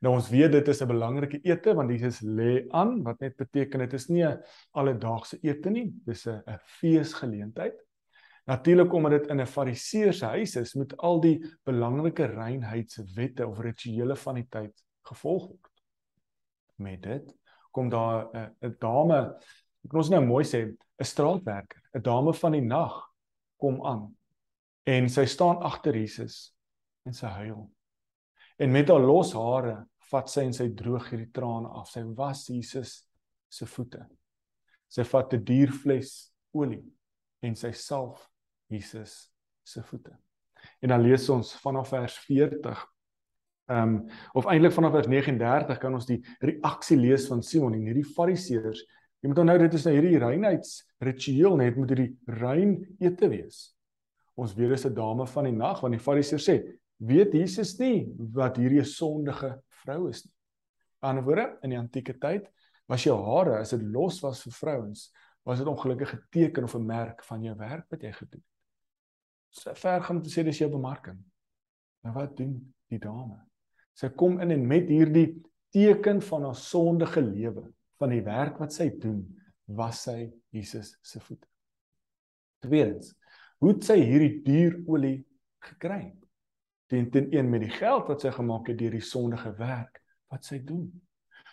Nou 0.00 0.14
ons 0.16 0.30
weet 0.32 0.52
dit 0.52 0.68
is 0.68 0.80
'n 0.80 0.88
belangrike 0.88 1.40
ete 1.44 1.74
want 1.74 1.90
Jesus 1.90 2.22
lê 2.22 2.64
aan 2.72 3.02
wat 3.02 3.20
net 3.20 3.36
beteken 3.36 3.80
dit 3.80 3.92
is 3.92 4.08
nie 4.08 4.24
'n 4.24 4.40
alledaagse 4.72 5.38
ete 5.42 5.70
nie, 5.70 5.92
dis 6.06 6.26
'n 6.26 6.58
feesgeleentheid. 6.80 7.76
Natuurlik 8.46 8.92
omdat 8.92 9.10
dit 9.10 9.26
in 9.30 9.40
'n 9.40 9.46
Fariseer 9.46 10.12
se 10.12 10.26
huis 10.26 10.56
is, 10.56 10.74
moet 10.74 10.96
al 10.96 11.20
die 11.20 11.38
belangrike 11.64 12.26
reinheidswette 12.26 13.46
of 13.46 13.58
rituele 13.58 14.16
van 14.16 14.34
die 14.34 14.46
tyd 14.48 14.84
gevolg 15.02 15.48
word. 15.48 15.70
Met 16.76 17.02
dit 17.02 17.36
kom 17.70 17.88
daar 17.88 18.28
'n 18.34 18.56
'n 18.62 18.76
dame, 18.78 19.36
ek 19.84 19.90
kan 19.90 19.98
ons 19.98 20.10
nou 20.10 20.24
mooi 20.26 20.44
sê, 20.44 20.66
'n 20.66 21.04
straatwerker, 21.04 21.82
'n 21.94 22.02
dame 22.02 22.32
van 22.32 22.52
die 22.52 22.64
nag 22.64 23.12
kom 23.56 23.84
aan 23.84 24.16
en 24.84 25.08
sy 25.08 25.24
staan 25.24 25.62
agter 25.62 25.94
Jesus 25.94 26.54
en 27.04 27.12
sy 27.12 27.26
huil. 27.26 27.70
En 28.58 28.70
met 28.70 28.88
haar 28.88 29.00
los 29.00 29.32
hare 29.32 29.86
vat 30.10 30.28
sy 30.28 30.40
en 30.40 30.52
sy 30.52 30.68
droog 30.74 31.10
hierdie 31.10 31.30
trane 31.32 31.68
af. 31.68 31.88
Sy 31.88 32.02
was 32.02 32.46
Jesus 32.48 33.08
se 33.48 33.66
voete. 33.66 34.06
Sy 34.88 35.04
vat 35.04 35.34
'n 35.34 35.44
diervleis 35.44 36.32
olie 36.52 36.84
en 37.42 37.54
sy 37.56 37.72
salf 37.72 38.29
Jesus 38.70 39.30
se 39.62 39.82
voete. 39.82 40.14
En 40.80 40.88
dan 40.88 41.00
lees 41.00 41.28
ons 41.32 41.52
vanaf 41.62 41.92
vers 41.94 42.16
40. 42.26 42.86
Ehm 43.70 43.94
um, 43.94 43.98
of 44.32 44.48
eintlik 44.50 44.74
vanaf 44.74 44.96
vers 44.98 45.06
39 45.10 45.78
kan 45.78 45.94
ons 45.94 46.08
die 46.08 46.18
reaksie 46.42 46.98
lees 46.98 47.28
van 47.30 47.42
Simon 47.42 47.76
en 47.76 47.86
hierdie 47.86 48.06
Fariseërs. 48.06 48.82
Jy 49.20 49.30
moet 49.30 49.42
onthou 49.42 49.58
dit 49.62 49.76
is 49.78 49.86
nou 49.86 49.94
hierdie 49.94 50.18
reinheidsritueel 50.18 51.56
net 51.60 51.78
moet 51.78 51.92
hierdie 51.94 52.40
rein 52.40 52.74
ete 52.98 53.30
wees. 53.30 53.60
Ons 54.34 54.56
weet 54.58 54.74
dis 54.74 54.86
'n 54.86 54.94
dame 54.94 55.26
van 55.26 55.44
die 55.44 55.54
nag 55.54 55.82
want 55.84 55.94
die 55.94 56.02
Fariseërs 56.02 56.48
sê, 56.48 56.56
weet 56.98 57.32
Jesus 57.32 57.78
nie 57.78 58.10
wat 58.34 58.56
hierdie 58.56 58.84
sondige 58.84 59.60
vrou 59.84 60.08
is 60.08 60.24
nie. 60.24 60.34
Aan 61.00 61.16
die 61.16 61.22
ander 61.22 61.24
woorde 61.24 61.58
in 61.62 61.70
die 61.70 61.78
antieke 61.78 62.18
tyd 62.18 62.50
was 62.88 63.04
jou 63.04 63.16
hare 63.22 63.60
as 63.60 63.70
dit 63.70 63.82
los 63.82 64.20
was 64.22 64.42
vir 64.42 64.52
vrouens, 64.52 65.12
was 65.44 65.58
dit 65.58 65.66
ongelukkig 65.66 66.14
'n 66.14 66.26
teken 66.30 66.64
of 66.64 66.74
'n 66.74 66.86
merk 66.86 67.24
van 67.24 67.42
jou 67.42 67.56
werk 67.56 67.86
wat 67.90 68.02
jy 68.02 68.12
gedoen 68.12 68.40
het 68.40 68.49
so 69.50 69.74
ver 69.74 70.02
gaan 70.02 70.20
om 70.20 70.22
te 70.22 70.32
sê 70.32 70.44
dis 70.46 70.60
jou 70.62 70.70
bemarking. 70.70 71.18
Nou 72.04 72.14
wat 72.16 72.36
doen 72.38 72.54
die 72.90 73.00
dame? 73.02 73.38
Sy 73.98 74.12
kom 74.16 74.38
in 74.40 74.54
en 74.54 74.66
met 74.66 74.88
hierdie 74.88 75.42
teken 75.74 76.22
van 76.24 76.46
haar 76.48 76.58
sondige 76.58 77.22
lewe, 77.22 77.66
van 78.00 78.14
die 78.14 78.22
werk 78.24 78.58
wat 78.62 78.72
sy 78.74 78.88
doen, 79.02 79.20
was 79.66 80.06
sy 80.06 80.30
Jesus 80.54 80.96
se 81.02 81.20
voete. 81.20 81.46
Tweedens, 82.64 83.12
hoe 83.60 83.74
het 83.74 83.84
sy 83.86 83.98
hierdie 84.00 84.40
duur 84.44 84.80
olie 84.88 85.18
gekry? 85.62 86.08
teen 86.90 87.10
teen 87.10 87.28
een 87.30 87.50
met 87.50 87.62
die 87.62 87.70
geld 87.70 88.08
wat 88.10 88.24
sy 88.24 88.32
gemaak 88.34 88.68
het 88.70 88.78
deur 88.80 88.96
die 88.96 89.04
sondige 89.04 89.52
werk 89.58 90.00
wat 90.32 90.46
sy 90.46 90.58
doen. 90.66 90.88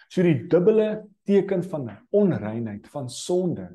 So 0.10 0.24
die 0.26 0.48
dubbele 0.50 1.04
teken 1.28 1.62
van 1.68 1.92
onreinheid, 2.16 2.88
van 2.90 3.10
sonde, 3.12 3.68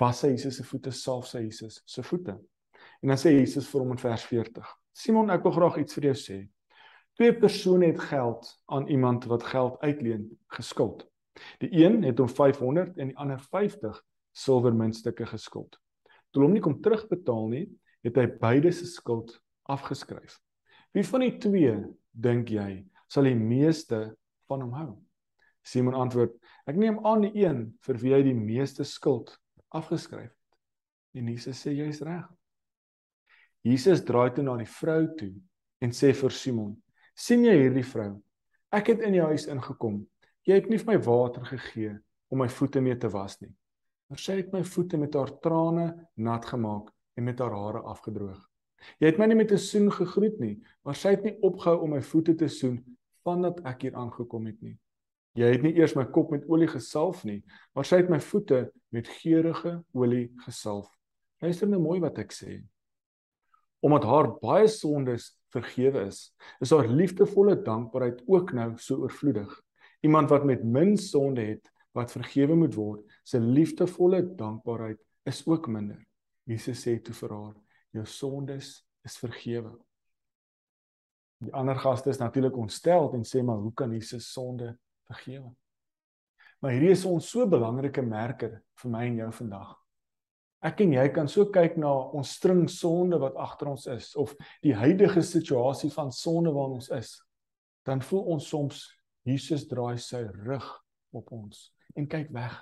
was 0.00 0.20
hy 0.26 0.34
Jesus 0.34 0.58
se 0.58 0.66
voete, 0.66 0.92
salf 0.92 1.28
sy 1.30 1.46
Jesus 1.46 1.80
se 1.88 2.04
voete. 2.04 2.34
En 3.02 3.12
dan 3.12 3.20
sê 3.20 3.32
Jesus 3.36 3.68
vir 3.70 3.82
hom 3.82 3.94
in 3.94 4.00
vers 4.00 4.24
40: 4.28 4.68
Simon, 4.96 5.30
ek 5.30 5.44
wil 5.44 5.54
graag 5.56 5.80
iets 5.82 5.98
vir 5.98 6.10
jou 6.10 6.16
sê. 6.20 6.38
Twee 7.16 7.32
persone 7.32 7.90
het 7.90 8.00
geld 8.10 8.48
aan 8.72 8.88
iemand 8.92 9.24
wat 9.30 9.44
geld 9.48 9.78
uitleen 9.80 10.28
geskuld. 10.52 11.06
Die 11.60 11.70
een 11.72 12.02
het 12.04 12.18
hom 12.20 12.28
500 12.28 12.96
en 12.96 13.12
die 13.12 13.16
ander 13.16 13.40
50 13.40 14.02
silwermuntstukke 14.36 15.26
geskuld. 15.26 15.78
Toe 16.32 16.44
hom 16.44 16.52
nie 16.52 16.60
kom 16.64 16.78
terugbetaal 16.84 17.48
nie, 17.52 17.64
het 18.04 18.18
hy 18.20 18.26
beide 18.40 18.72
se 18.72 18.88
skuld 18.88 19.32
afgeskryf. 19.72 20.38
Wie 20.92 21.04
van 21.04 21.24
die 21.24 21.34
twee 21.40 21.74
dink 22.12 22.52
jy 22.52 22.84
sal 23.08 23.28
die 23.28 23.36
meeste 23.36 24.10
van 24.48 24.64
hom 24.64 24.76
hou? 24.76 24.90
Simon 25.66 25.96
antwoord: 25.98 26.36
Ek 26.68 26.76
neem 26.78 27.00
aan 27.04 27.24
die 27.26 27.32
een 27.42 27.64
vir 27.84 28.00
wie 28.02 28.14
hy 28.14 28.22
die 28.28 28.36
meeste 28.36 28.84
skuld 28.84 29.34
afgeskryf 29.74 30.30
het. 30.30 30.42
En 31.16 31.32
Jesus 31.32 31.64
sê 31.64 31.72
jy's 31.72 32.04
reg. 32.04 32.28
Jesus 33.66 34.04
draai 34.06 34.30
toe 34.34 34.44
na 34.46 34.54
die 34.60 34.68
vrou 34.70 35.02
toe 35.18 35.32
en 35.82 35.90
sê 35.90 36.12
vir 36.14 36.30
Simon: 36.30 36.76
"Sien 37.14 37.44
jy 37.44 37.54
hierdie 37.56 37.84
vrou? 37.84 38.22
Ek 38.70 38.92
het 38.92 39.00
in 39.02 39.16
die 39.16 39.24
huis 39.24 39.46
ingekom. 39.50 40.04
Jy 40.46 40.60
het 40.60 40.68
nie 40.70 40.78
vir 40.78 40.92
my 40.92 40.98
water 41.02 41.44
gegee 41.48 41.96
om 42.30 42.38
my 42.42 42.48
voete 42.48 42.80
mee 42.80 42.96
te 42.98 43.08
was 43.10 43.40
nie. 43.40 43.50
Maar 44.06 44.20
sy 44.22 44.36
het 44.38 44.52
my 44.54 44.62
voete 44.62 44.98
met 44.98 45.14
haar 45.18 45.32
trane 45.42 45.86
nat 46.16 46.44
gemaak 46.46 46.92
en 47.16 47.24
met 47.26 47.38
haar 47.42 47.54
hare 47.54 47.82
afgedroog. 47.90 48.38
Jy 49.00 49.10
het 49.10 49.18
my 49.18 49.26
nie 49.26 49.38
met 49.38 49.52
'n 49.52 49.58
soen 49.58 49.90
gegroet 49.90 50.38
nie, 50.38 50.62
maar 50.84 50.94
sy 50.94 51.16
het 51.16 51.24
nie 51.24 51.38
opgehou 51.42 51.82
om 51.82 51.90
my 51.90 52.02
voete 52.02 52.34
te 52.34 52.48
soen 52.48 52.84
vandat 53.24 53.60
ek 53.64 53.82
hier 53.82 53.94
aangekom 53.94 54.46
het 54.46 54.62
nie. 54.62 54.78
Jy 55.34 55.52
het 55.52 55.62
nie 55.62 55.74
eers 55.76 55.96
my 55.96 56.04
kop 56.04 56.30
met 56.30 56.48
olie 56.48 56.68
gesalf 56.68 57.24
nie, 57.24 57.42
maar 57.74 57.84
sy 57.84 57.96
het 57.96 58.10
my 58.10 58.20
voete 58.20 58.72
met 58.90 59.08
geurende 59.08 59.84
olie 59.92 60.32
gesalf. 60.44 60.88
Luister 61.42 61.68
nou 61.68 61.80
mooi 61.80 62.00
wat 62.00 62.18
ek 62.18 62.32
sê. 62.32 62.62
Omdat 63.84 64.04
haar 64.04 64.30
baie 64.40 64.68
sondes 64.68 65.30
vergewe 65.54 66.06
is, 66.06 66.34
is 66.60 66.72
haar 66.74 66.88
liefdevolle 66.88 67.56
dankbaarheid 67.62 68.22
ook 68.26 68.52
nou 68.56 68.72
so 68.80 69.02
oorvloedig. 69.04 69.50
Iemand 70.00 70.30
wat 70.30 70.44
met 70.44 70.64
min 70.64 70.96
sonde 70.96 71.44
het, 71.44 71.70
wat 71.96 72.12
vergewe 72.12 72.54
moet 72.54 72.74
word, 72.76 73.04
se 73.24 73.40
liefdevolle 73.40 74.22
dankbaarheid 74.36 75.00
is 75.24 75.42
ook 75.46 75.68
minder. 75.72 76.00
Jesus 76.46 76.84
sê 76.84 76.98
toe 77.02 77.14
vir 77.14 77.32
haar: 77.34 77.54
"Jou 77.90 78.06
sondes 78.06 78.86
is 79.04 79.18
vergewe." 79.18 79.72
Die 81.44 81.52
ander 81.52 81.76
gaste 81.76 82.10
is 82.10 82.18
natuurlik 82.18 82.56
ontstel 82.56 83.12
en 83.14 83.24
sê: 83.24 83.42
"Maar 83.42 83.56
hoe 83.56 83.74
kan 83.74 83.92
Jesus 83.92 84.32
sonde 84.32 84.78
vergewe?" 85.08 85.54
Maar 86.60 86.72
hierdie 86.72 86.90
is 86.90 87.04
ons 87.04 87.28
so 87.30 87.46
belangrike 87.48 88.02
merker 88.02 88.62
vir 88.74 88.90
my 88.90 89.04
en 89.06 89.16
jou 89.16 89.32
vandag. 89.32 89.85
Ek 90.66 90.80
en 90.82 90.94
jy 90.96 91.04
kan 91.14 91.28
so 91.30 91.46
kyk 91.54 91.76
na 91.78 91.92
ons 92.16 92.34
string 92.38 92.64
sonde 92.72 93.18
wat 93.22 93.36
agter 93.38 93.70
ons 93.70 93.86
is 93.92 94.10
of 94.18 94.34
die 94.64 94.74
huidige 94.74 95.22
situasie 95.22 95.92
van 95.94 96.10
sonde 96.14 96.52
waarin 96.54 96.80
ons 96.80 96.90
is. 96.96 97.12
Dan 97.86 98.02
voel 98.02 98.24
ons 98.34 98.48
soms 98.50 98.82
Jesus 99.26 99.66
draai 99.70 99.98
sy 100.02 100.24
rug 100.46 100.66
op 101.16 101.30
ons 101.34 101.68
en 101.96 102.08
kyk 102.10 102.32
weg 102.34 102.56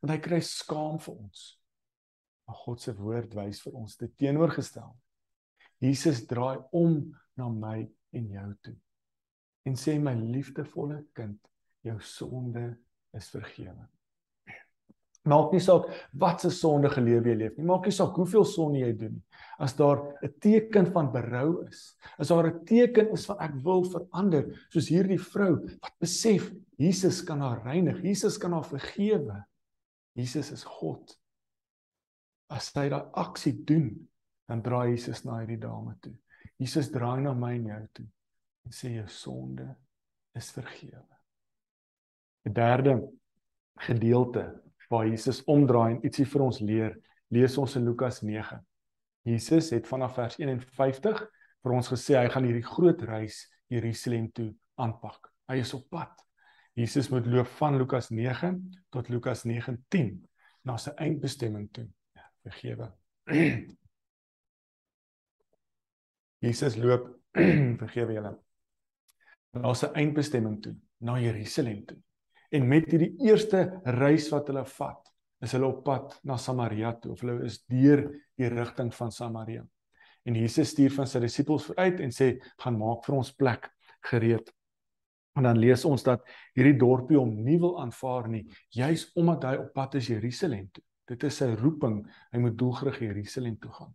want 0.00 0.14
hy 0.14 0.20
kry 0.24 0.40
skaam 0.44 0.96
vir 1.04 1.16
ons. 1.18 1.40
Maar 2.48 2.60
God 2.64 2.80
se 2.80 2.94
woord 2.96 3.34
wys 3.36 3.60
vir 3.66 3.74
ons 3.76 3.98
dit 4.00 4.14
teenoorgestel. 4.22 4.94
Jesus 5.84 6.24
draai 6.28 6.62
om 6.76 7.02
na 7.36 7.50
my 7.52 7.82
en 8.16 8.30
jou 8.32 8.52
toe 8.64 8.78
en 9.68 9.76
sê 9.76 9.96
my 10.00 10.14
liefdevolle 10.16 11.02
kind, 11.16 11.38
jou 11.84 11.96
sonde 12.04 12.64
is 13.16 13.28
vergewe. 13.32 13.84
Maak 15.28 15.52
nie 15.52 15.60
saak 15.60 15.88
wat 16.16 16.40
se 16.40 16.50
sonde 16.50 16.88
gelewe 16.88 17.28
jy 17.28 17.36
leef 17.36 17.56
nie. 17.58 17.66
Maak 17.68 17.84
nie 17.84 17.92
saak 17.92 18.16
hoeveel 18.16 18.46
sonde 18.48 18.80
jy 18.80 18.92
doen 18.96 19.18
nie. 19.18 19.24
As 19.60 19.74
daar 19.76 20.16
'n 20.22 20.32
teken 20.40 20.86
van 20.92 21.12
berou 21.12 21.66
is, 21.68 21.96
as 22.18 22.28
daar 22.28 22.46
'n 22.46 22.64
teken 22.64 23.12
is 23.12 23.26
van 23.26 23.36
ek 23.38 23.54
wil 23.62 23.84
verander, 23.84 24.44
soos 24.70 24.88
hierdie 24.88 25.20
vrou 25.20 25.60
wat 25.82 25.94
besef 26.00 26.50
Jesus 26.78 27.22
kan 27.22 27.40
haar 27.40 27.62
reinig, 27.64 28.02
Jesus 28.02 28.38
kan 28.38 28.52
haar 28.52 28.64
vergewe. 28.64 29.44
Jesus 30.14 30.50
is 30.50 30.64
God. 30.64 31.18
As 32.48 32.72
hy 32.74 32.88
daai 32.88 33.10
aksie 33.12 33.64
doen, 33.64 34.08
dan 34.48 34.62
draai 34.62 34.90
Jesus 34.90 35.24
na 35.24 35.38
hierdie 35.38 35.60
dame 35.60 35.94
toe. 36.00 36.14
Jesus 36.58 36.90
draai 36.90 37.20
na 37.20 37.34
my 37.34 37.54
en 37.54 37.66
jou 37.66 37.86
toe 37.92 38.06
en 38.64 38.72
sê 38.72 38.90
jou 38.94 39.06
sonde 39.08 39.66
is 40.34 40.50
vergewe. 40.52 41.16
'n 42.46 42.52
Derde 42.52 42.94
gedeelte 43.76 44.62
waar 44.90 45.06
Jesus 45.06 45.44
omdraai 45.46 45.94
en 45.94 46.02
ietsie 46.04 46.26
vir 46.26 46.42
ons 46.42 46.58
leer, 46.60 46.96
lees 47.30 47.56
ons 47.62 47.76
in 47.78 47.86
Lukas 47.86 48.20
9. 48.26 48.58
Jesus 49.28 49.70
het 49.70 49.86
vanaf 49.86 50.16
vers 50.18 50.38
51 50.40 51.20
vir 51.62 51.74
ons 51.76 51.90
gesê 51.92 52.16
hy 52.18 52.30
gaan 52.32 52.46
hierdie 52.48 52.66
groot 52.66 53.02
reis 53.06 53.44
Jerusalem 53.70 54.30
toe 54.34 54.48
aanpak. 54.80 55.30
Hy 55.50 55.60
is 55.62 55.74
op 55.76 55.86
pad. 55.92 56.12
Jesus 56.78 57.10
moet 57.12 57.26
loop 57.28 57.46
van 57.58 57.76
Lukas 57.78 58.10
9 58.10 58.54
tot 58.90 59.08
Lukas 59.12 59.44
19 59.46 60.12
na 60.66 60.76
sy 60.80 60.94
eindbestemming 60.98 61.68
toe. 61.74 61.86
Ja, 62.16 62.26
vergewe. 62.48 62.90
Jesus 66.46 66.78
loop 66.80 67.10
vergewe 67.84 68.16
julle. 68.16 68.34
Na 69.60 69.74
sy 69.74 69.90
eindbestemming 69.98 70.60
toe, 70.64 70.74
na 71.04 71.18
Jerusalem 71.20 71.84
toe. 71.86 71.98
En 72.50 72.66
met 72.68 72.88
hierdie 72.90 73.12
eerste 73.22 73.66
reis 73.84 74.26
wat 74.32 74.48
hulle 74.50 74.64
vat, 74.66 75.10
is 75.40 75.52
hulle 75.56 75.68
op 75.70 75.84
pad 75.86 76.16
na 76.26 76.36
Samaria 76.36 76.92
toe 77.00 77.14
of 77.14 77.22
hulle 77.24 77.38
is 77.46 77.60
deur 77.70 78.02
die 78.38 78.48
rigting 78.50 78.90
van 78.94 79.12
Samaria. 79.14 79.62
En 80.28 80.36
Jesus 80.36 80.74
stuur 80.74 80.92
van 80.98 81.08
sy 81.08 81.22
disippels 81.22 81.68
vooruit 81.68 82.00
en 82.04 82.12
sê 82.12 82.34
gaan 82.60 82.76
maak 82.76 83.06
vir 83.06 83.16
ons 83.16 83.30
plek 83.38 83.70
gereed. 84.10 84.50
En 85.38 85.46
dan 85.46 85.60
lees 85.62 85.84
ons 85.88 86.02
dat 86.04 86.26
hierdie 86.58 86.76
dorpie 86.78 87.16
hom 87.16 87.32
nie 87.46 87.56
wil 87.62 87.78
aanvaar 87.80 88.28
nie, 88.28 88.42
juis 88.74 89.06
omdat 89.16 89.46
hy 89.46 89.54
op 89.62 89.70
pad 89.76 89.96
is 90.00 90.10
Jerusalem 90.10 90.66
toe. 90.74 90.84
Dit 91.10 91.24
is 91.26 91.38
sy 91.40 91.48
roeping, 91.58 92.02
hy 92.34 92.42
moet 92.42 92.58
doelgerig 92.58 93.00
Jerusalem 93.06 93.56
toe 93.62 93.70
gaan. 93.78 93.94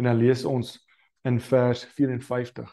En 0.00 0.08
dan 0.08 0.18
lees 0.18 0.42
ons 0.48 0.74
in 1.28 1.38
vers 1.40 1.84
54. 1.96 2.72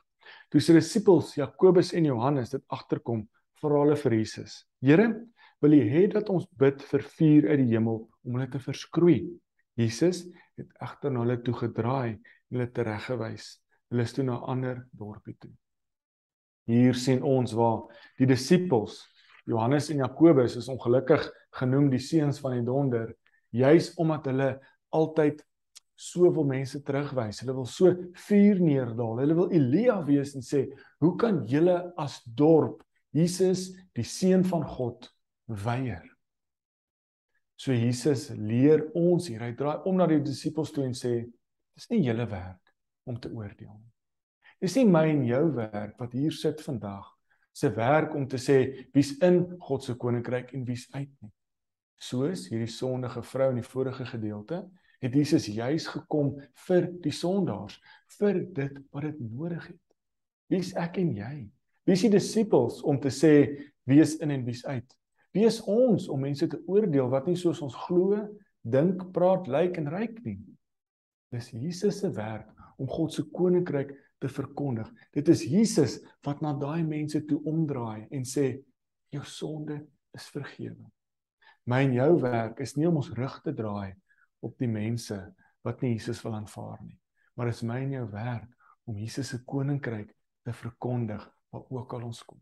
Toe 0.52 0.64
sy 0.64 0.76
disippels 0.76 1.36
Jakobus 1.38 1.94
en 1.96 2.08
Johannes 2.10 2.52
dit 2.56 2.64
agterkom, 2.74 3.22
vra 3.62 3.84
hulle 3.84 3.96
vir 3.96 4.18
Jesus: 4.20 4.66
"Here, 4.82 5.08
wil 5.62 5.74
U 5.78 5.82
hê 5.94 6.08
dat 6.12 6.30
ons 6.30 6.48
bid 6.58 6.82
vir 6.82 7.04
vuur 7.18 7.50
uit 7.50 7.60
die 7.64 7.72
hemel 7.76 8.08
om 8.26 8.36
hulle 8.38 8.50
te 8.50 8.60
verskroei?" 8.60 9.30
Jesus 9.78 10.26
het 10.58 10.70
agter 10.80 11.16
hulle 11.16 11.38
toe 11.42 11.54
gedraai 11.54 12.18
en 12.18 12.58
hulle 12.58 12.72
tereggewys. 12.72 13.58
Hulle 13.90 14.04
is 14.04 14.14
toe 14.14 14.24
na 14.24 14.38
'n 14.38 14.50
ander 14.54 14.88
dorpie 14.92 15.38
toe. 15.40 15.52
Hier 16.68 16.94
sien 16.94 17.24
ons 17.24 17.54
waar 17.54 17.88
die 18.18 18.26
disippels 18.26 19.02
Johannes 19.46 19.90
en 19.90 19.98
Jakobus 20.04 20.56
is 20.56 20.70
ongelukkig 20.70 21.24
genoem 21.60 21.90
die 21.90 22.00
seuns 22.00 22.40
van 22.40 22.54
die 22.58 22.66
donder, 22.66 23.16
juis 23.50 23.94
omdat 24.00 24.30
hulle 24.30 24.52
altyd 24.96 25.42
soveel 26.02 26.48
mense 26.50 26.82
terugwys. 26.86 27.42
Hulle 27.42 27.56
wil 27.58 27.68
so 27.70 27.92
vuur 28.28 28.62
neerdal. 28.62 29.20
Hulle 29.22 29.38
wil 29.38 29.52
Elia 29.52 30.00
wees 30.06 30.36
en 30.36 30.42
sê, 30.42 30.68
"Hoe 31.00 31.16
kan 31.18 31.46
julle 31.46 31.94
as 31.98 32.22
dorp 32.24 32.84
Jesus, 33.12 33.70
die 33.96 34.08
seun 34.08 34.44
van 34.48 34.64
God, 34.68 35.10
weier. 35.46 36.06
So 37.62 37.76
Jesus 37.76 38.30
leer 38.34 38.88
ons 38.98 39.28
hier. 39.30 39.44
Hy 39.44 39.54
draai 39.58 39.84
om 39.86 40.00
na 40.00 40.08
die 40.10 40.22
disippels 40.24 40.72
toe 40.74 40.88
en 40.88 40.96
sê: 40.98 41.28
"Dis 41.78 41.90
nie 41.92 42.02
julle 42.08 42.26
werk 42.30 42.72
om 43.06 43.20
te 43.20 43.30
oordeel 43.30 43.76
nie. 43.76 43.92
Dis 44.62 44.76
nie 44.78 44.86
my 44.86 45.08
en 45.10 45.26
jou 45.26 45.44
werk 45.58 46.00
wat 46.00 46.14
hier 46.14 46.32
sit 46.32 46.62
vandag 46.62 47.06
se 47.54 47.70
werk 47.76 48.16
om 48.16 48.28
te 48.28 48.38
sê 48.38 48.88
wie's 48.94 49.18
in 49.22 49.58
God 49.60 49.84
se 49.84 49.94
koninkryk 49.94 50.54
en 50.54 50.66
wie's 50.66 50.88
uit 50.94 51.12
nie." 51.22 51.32
Soos 52.02 52.48
hierdie 52.50 52.72
sondige 52.72 53.22
vrou 53.22 53.52
in 53.52 53.62
die 53.62 53.68
vorige 53.68 54.06
gedeelte, 54.06 54.64
het 55.02 55.14
Jesus 55.14 55.46
juis 55.46 55.86
gekom 55.88 56.34
vir 56.68 56.88
die 57.02 57.14
sondaars, 57.14 57.78
vir 58.18 58.42
dit 58.54 58.78
wat 58.92 59.04
dit 59.04 59.20
nodig 59.20 59.68
het. 59.68 59.98
Wie's 60.50 60.74
ek 60.74 60.98
en 60.98 61.14
jy? 61.18 61.36
Wie 61.86 61.98
is 61.98 62.04
die 62.06 62.14
disippels 62.14 62.82
om 62.86 63.00
te 63.02 63.10
sê 63.14 63.34
wie 63.90 64.02
is 64.04 64.18
in 64.22 64.34
en 64.34 64.46
wie 64.46 64.56
is 64.56 64.66
uit? 64.66 64.98
Wie 65.34 65.48
is 65.48 65.62
ons 65.70 66.08
om 66.12 66.22
mense 66.22 66.48
te 66.48 66.60
oordeel 66.68 67.10
wat 67.12 67.28
nie 67.30 67.38
soos 67.40 67.62
ons 67.64 67.76
glo, 67.88 68.20
dink, 68.62 69.08
praat, 69.16 69.48
lyk 69.50 69.80
en 69.82 69.90
ryk 69.90 70.20
nie? 70.26 70.40
Dis 71.32 71.50
Jesus 71.56 72.02
se 72.04 72.12
werk 72.14 72.50
om 72.82 72.90
God 72.92 73.14
se 73.16 73.24
koninkryk 73.34 73.94
te 74.22 74.30
verkondig. 74.30 74.90
Dit 75.16 75.30
is 75.32 75.46
Jesus 75.48 75.98
wat 76.26 76.44
na 76.44 76.54
daai 76.58 76.84
mense 76.86 77.24
toe 77.26 77.40
omdraai 77.48 78.08
en 78.12 78.26
sê 78.28 78.52
jou 79.12 79.24
sonde 79.28 79.80
is 80.18 80.28
vergewe. 80.34 80.86
My 81.66 81.84
en 81.86 81.96
jou 81.96 82.12
werk 82.22 82.62
is 82.64 82.76
nie 82.78 82.88
om 82.90 83.00
ons 83.02 83.12
rug 83.18 83.38
te 83.46 83.54
draai 83.56 83.94
op 84.46 84.58
die 84.62 84.70
mense 84.70 85.18
wat 85.66 85.82
nie 85.82 85.96
Jesus 85.96 86.22
wil 86.26 86.36
aanvaar 86.40 86.80
nie, 86.82 86.98
maar 87.38 87.52
is 87.52 87.62
my 87.66 87.80
en 87.84 87.94
jou 88.00 88.08
werk 88.12 88.50
om 88.90 88.98
Jesus 88.98 89.30
se 89.34 89.42
koninkryk 89.46 90.10
te 90.46 90.54
verkondig 90.58 91.24
waar 91.52 91.68
ook 91.70 91.94
al 91.94 92.08
ons 92.10 92.24
kom. 92.26 92.40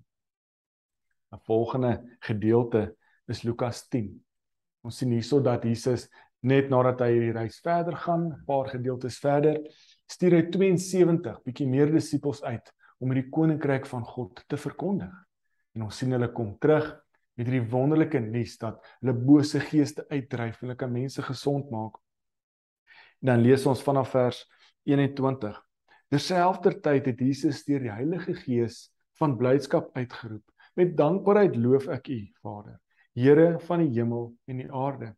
'n 1.33 1.41
Volgende 1.45 2.17
gedeelte 2.19 2.95
is 3.27 3.43
Lukas 3.43 3.87
10. 3.87 4.23
Ons 4.81 4.97
sien 4.97 5.11
hierso 5.11 5.41
dat 5.41 5.63
Jesus 5.63 6.07
net 6.41 6.69
nadat 6.69 7.03
hy 7.03 7.11
die 7.19 7.33
reis 7.35 7.59
verder 7.59 7.95
gaan, 7.95 8.31
'n 8.31 8.45
paar 8.45 8.69
gedeeltes 8.69 9.19
verder, 9.19 9.59
stuur 10.07 10.31
hy 10.31 10.43
72 10.49 11.41
bietjie 11.43 11.67
meer 11.67 11.91
disippels 11.91 12.41
uit 12.43 12.73
om 12.99 13.13
die 13.13 13.29
koninkryk 13.29 13.85
van 13.85 14.03
God 14.03 14.43
te 14.47 14.57
verkondig. 14.57 15.13
En 15.75 15.83
ons 15.83 15.97
sien 15.97 16.11
hulle 16.11 16.31
kom 16.31 16.57
terug 16.59 16.87
met 17.37 17.47
hierdie 17.47 17.69
wonderlike 17.71 18.19
nuus 18.19 18.57
dat 18.57 18.79
hulle 18.99 19.13
bose 19.13 19.59
geeste 19.59 20.05
uitdryf, 20.09 20.59
hulle 20.59 20.75
kan 20.75 20.91
mense 20.91 21.21
gesond 21.21 21.69
maak. 21.71 21.99
En 23.21 23.33
dan 23.33 23.41
lees 23.41 23.65
ons 23.65 23.83
vanaf 23.83 24.09
vers 24.09 24.45
21. 24.83 25.55
Terselfdertyd 26.09 27.05
het 27.05 27.19
Jesus 27.19 27.63
deur 27.67 27.79
die 27.79 27.93
Heilige 27.93 28.33
Gees 28.33 28.89
van 29.19 29.37
blydskap 29.37 29.89
uitgeroep: 29.95 30.45
"Met 30.75 30.97
dankbaarheid 30.97 31.55
loof 31.55 31.87
ek 31.87 32.07
U, 32.07 32.19
Vader, 32.41 32.79
Here 33.19 33.59
van 33.59 33.81
die 33.83 33.89
hemel 33.97 34.29
en 34.47 34.61
die 34.61 34.69
aarde. 34.71 35.15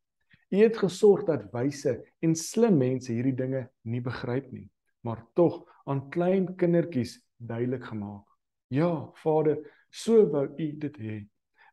U 0.52 0.58
het 0.58 0.78
gesorg 0.80 1.26
dat 1.28 1.44
wyse 1.54 1.94
en 2.20 2.36
slim 2.36 2.80
mense 2.80 3.12
hierdie 3.14 3.36
dinge 3.36 3.68
nie 3.88 4.02
begryp 4.02 4.48
nie, 4.52 4.70
maar 5.06 5.22
tog 5.38 5.62
aan 5.86 6.08
klein 6.10 6.50
kindertjies 6.58 7.20
duidelik 7.38 7.86
gemaak. 7.92 8.26
Ja, 8.68 9.12
Vader, 9.22 9.60
so 9.92 10.26
wou 10.32 10.48
U 10.48 10.68
dit 10.80 10.98
hê. 10.98 11.18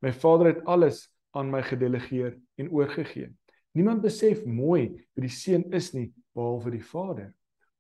My 0.02 0.12
Vader 0.12 0.52
het 0.52 0.64
alles 0.66 1.06
aan 1.34 1.50
my 1.50 1.62
gedelegeer 1.62 2.36
en 2.58 2.70
oorgegee. 2.70 3.32
Niemand 3.72 4.02
besef 4.02 4.44
mooi 4.44 4.88
wie 5.14 5.26
die 5.26 5.32
seun 5.32 5.64
is 5.74 5.92
nie 5.94 6.10
behalwe 6.34 6.72
die 6.76 6.84
Vader. 6.84 7.32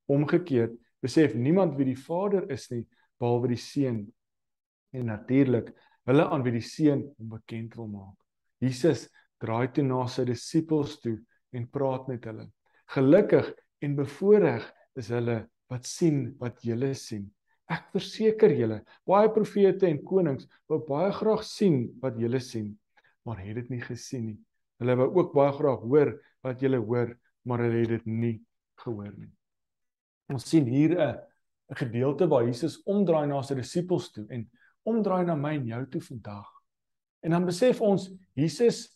Omgekeerd, 0.08 0.74
besef 1.02 1.34
niemand 1.34 1.76
wie 1.78 1.92
die 1.92 1.98
Vader 1.98 2.48
is 2.50 2.68
nie 2.72 2.84
behalwe 3.18 3.52
die 3.52 3.60
seun. 3.60 4.06
En 4.96 5.10
natuurlik, 5.12 5.72
hulle 6.08 6.24
aan 6.24 6.44
wie 6.46 6.54
die 6.56 6.64
seun 6.64 7.04
hom 7.18 7.32
bekend 7.36 7.76
wil 7.76 7.90
maak. 7.92 8.16
Jesus 8.64 9.06
draai 9.42 9.68
toe 9.74 9.84
na 9.86 10.06
sy 10.10 10.24
disippels 10.28 10.98
toe 11.02 11.18
en 11.54 11.68
praat 11.70 12.08
met 12.10 12.24
hulle. 12.28 12.48
Gelukkig 12.94 13.50
en 13.84 13.96
bevoorreg 13.98 14.64
is 14.98 15.10
hulle 15.14 15.42
wat 15.68 15.86
sien 15.86 16.24
wat 16.40 16.64
julle 16.64 16.94
sien. 16.96 17.28
Ek 17.68 17.90
verseker 17.92 18.54
julle, 18.56 18.80
baie 19.06 19.28
profete 19.32 19.86
en 19.90 20.00
konings 20.08 20.48
wou 20.70 20.80
baie 20.88 21.12
graag 21.12 21.44
sien 21.44 21.82
wat 22.00 22.16
julle 22.16 22.40
sien, 22.40 22.72
maar 23.28 23.42
het 23.44 23.60
dit 23.60 23.74
nie 23.74 23.82
gesien 23.84 24.30
nie. 24.30 24.38
Hulle 24.80 24.96
wou 25.02 25.08
ook 25.18 25.34
baie 25.36 25.52
graag 25.52 25.84
hoor 25.84 26.14
wat 26.46 26.62
julle 26.64 26.80
hoor, 26.80 27.12
maar 27.44 27.66
hulle 27.66 27.82
het 27.82 27.98
dit 27.98 28.06
nie 28.08 28.36
gehoor 28.80 29.12
nie. 29.12 29.30
Ons 30.32 30.48
sien 30.48 30.64
hier 30.64 30.96
'n 30.96 31.18
'n 31.70 31.76
gedeelte 31.76 32.28
waar 32.28 32.46
Jesus 32.46 32.80
omdraai 32.84 33.26
na 33.26 33.42
sy 33.42 33.54
disippels 33.54 34.10
toe 34.12 34.24
en 34.30 34.48
omdraai 34.88 35.24
na 35.26 35.36
my 35.38 35.54
en 35.58 35.68
jou 35.68 35.82
toe 35.92 36.02
vandag. 36.08 36.48
En 37.24 37.34
dan 37.34 37.46
besef 37.48 37.80
ons 37.84 38.08
Jesus 38.38 38.86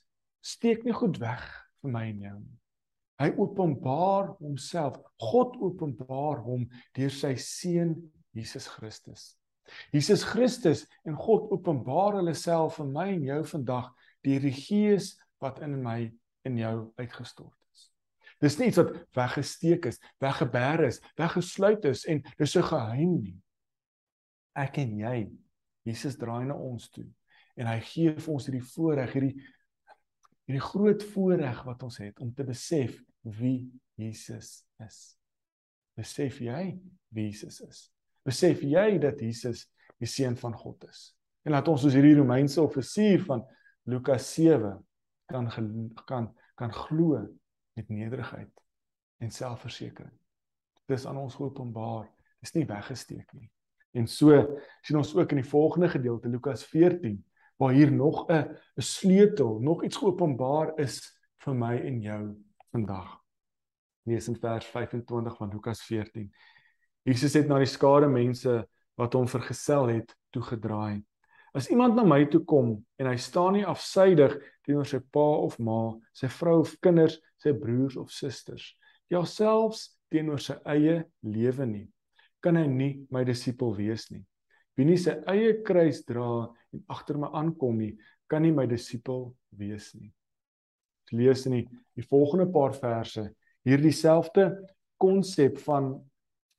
steek 0.42 0.84
nie 0.84 0.94
goed 0.96 1.18
weg 1.22 1.44
vir 1.82 1.94
my 1.94 2.06
en 2.10 2.26
jou 2.26 2.38
nie. 2.40 2.58
Hy 3.22 3.28
openbaar 3.38 4.32
homself. 4.40 4.96
God 5.20 5.54
openbaar 5.62 6.42
hom 6.42 6.66
deur 6.96 7.12
sy 7.14 7.36
seun 7.38 7.94
Jesus 8.34 8.66
Christus. 8.66 9.32
Jesus 9.94 10.24
Christus 10.26 10.86
en 11.06 11.14
God 11.18 11.50
openbaar 11.54 12.18
hulle 12.18 12.34
self 12.38 12.80
vir 12.80 12.88
my 12.90 13.06
en 13.12 13.26
jou 13.28 13.40
vandag 13.52 13.92
deur 14.26 14.46
die 14.46 14.54
Gees 14.56 15.12
wat 15.42 15.60
in 15.62 15.78
my 15.84 15.98
en 16.48 16.58
jou 16.58 16.74
uitgestort 16.98 17.54
is. 17.72 17.86
Dis 18.42 18.58
nie 18.58 18.72
iets 18.72 18.80
wat 18.80 18.94
weggesteek 19.14 19.86
is, 19.92 20.00
weggeber 20.22 20.86
is, 20.88 20.98
weggesluit 21.18 21.86
is 21.90 22.04
en 22.10 22.22
dis 22.38 22.56
'n 22.56 22.66
geheim 22.66 23.14
nie. 23.22 23.38
Ek 24.56 24.78
en 24.78 24.98
jy, 24.98 25.30
Jesus 25.86 26.16
draai 26.18 26.44
na 26.46 26.56
ons 26.56 26.88
toe 26.92 27.08
en 27.58 27.68
hy 27.68 27.78
gee 27.84 28.12
vir 28.16 28.32
ons 28.32 28.46
hierdie 28.48 28.64
voorreg, 28.64 29.16
hierdie 29.16 29.48
hierdie 30.48 30.64
groot 30.64 31.02
voorreg 31.12 31.60
wat 31.66 31.82
ons 31.86 31.98
het 32.02 32.18
om 32.20 32.32
te 32.34 32.44
besef 32.44 32.96
wie 33.38 33.70
Jesus 34.00 34.64
is. 34.82 34.98
Besef 35.98 36.40
jy 36.42 36.62
wie 37.14 37.28
Jesus 37.28 37.60
is? 37.62 37.84
Besef 38.26 38.62
jy 38.66 38.98
dat 39.02 39.20
Jesus 39.22 39.66
die 40.00 40.08
seun 40.10 40.36
van 40.40 40.56
God 40.58 40.88
is? 40.88 41.12
En 41.46 41.54
laat 41.54 41.68
ons 41.70 41.84
soos 41.84 41.94
hierdie 41.94 42.16
Romeinse 42.18 42.62
offisier 42.62 43.22
van 43.26 43.44
Lukas 43.90 44.34
kan 45.26 45.48
kan 46.06 46.28
kan 46.54 46.72
glo 46.72 47.22
met 47.74 47.88
nederigheid 47.88 48.50
en 49.18 49.30
selfversekering. 49.30 50.12
Dit 50.86 50.98
is 50.98 51.06
aan 51.06 51.16
ons 51.16 51.34
geopenbaar. 51.34 52.04
Dit 52.40 52.50
is 52.50 52.54
nie 52.54 52.66
weggesteek 52.66 53.32
nie. 53.32 53.50
En 53.92 54.06
so 54.08 54.32
sien 54.80 54.96
ons 54.96 55.14
ook 55.14 55.34
in 55.34 55.42
die 55.42 55.48
volgende 55.48 55.88
gedeelte 55.92 56.28
Lukas 56.28 56.64
14 56.64 57.20
waar 57.60 57.72
hier 57.72 57.92
nog 57.92 58.26
'n 58.28 58.56
'n 58.76 58.82
sleutel, 58.82 59.58
nog 59.58 59.84
iets 59.84 59.96
geopenbaar 59.96 60.78
is 60.78 61.18
vir 61.44 61.54
my 61.54 61.76
en 61.76 62.00
jou 62.00 62.36
vandag. 62.70 63.20
Lees 64.02 64.28
in 64.28 64.36
vers 64.36 64.66
25 64.66 65.36
van 65.36 65.50
Lukas 65.50 65.82
14. 65.82 66.32
Jesus 67.02 67.34
het 67.34 67.48
na 67.48 67.58
die 67.58 67.66
skare 67.66 68.08
mense 68.08 68.68
wat 68.94 69.12
hom 69.12 69.28
vergesel 69.28 69.86
het 69.86 70.16
toegedraai. 70.30 71.04
As 71.52 71.68
iemand 71.68 71.94
na 71.94 72.04
my 72.04 72.24
toe 72.26 72.40
kom 72.44 72.86
en 72.96 73.06
hy 73.06 73.16
staan 73.16 73.52
nie 73.52 73.66
afsydig 73.66 74.38
teenoor 74.64 74.86
sy 74.86 75.00
pa 75.12 75.26
of 75.44 75.58
ma, 75.58 75.98
sy 76.12 76.28
vrou 76.28 76.60
of 76.60 76.78
kinders, 76.80 77.18
sy 77.36 77.52
broers 77.52 77.96
of 77.96 78.10
susters, 78.10 78.76
ja 79.12 79.24
selfs 79.24 79.90
teenoor 80.08 80.40
sy 80.40 80.56
eie 80.64 81.02
lewe 81.20 81.66
nie, 81.66 81.86
kan 82.42 82.58
hy 82.58 82.66
nie 82.68 82.92
my 83.14 83.22
disipel 83.24 83.74
wees 83.78 84.08
nie. 84.10 84.22
Wie 84.76 84.86
nie 84.88 84.98
sy 84.98 85.18
eie 85.28 85.58
kruis 85.66 86.02
dra 86.08 86.48
en 86.72 86.84
agter 86.92 87.20
my 87.20 87.30
aankom 87.36 87.78
nie, 87.78 87.92
kan 88.30 88.42
nie 88.44 88.54
my 88.54 88.66
disipel 88.66 89.30
wees 89.58 89.92
nie. 89.94 90.10
Ek 91.06 91.16
lees 91.18 91.44
in 91.48 91.58
die, 91.58 91.66
die 91.98 92.06
volgende 92.08 92.48
paar 92.52 92.74
verse 92.76 93.28
hierdie 93.66 93.94
selfde 93.94 94.48
konsep 95.02 95.60
van 95.66 95.94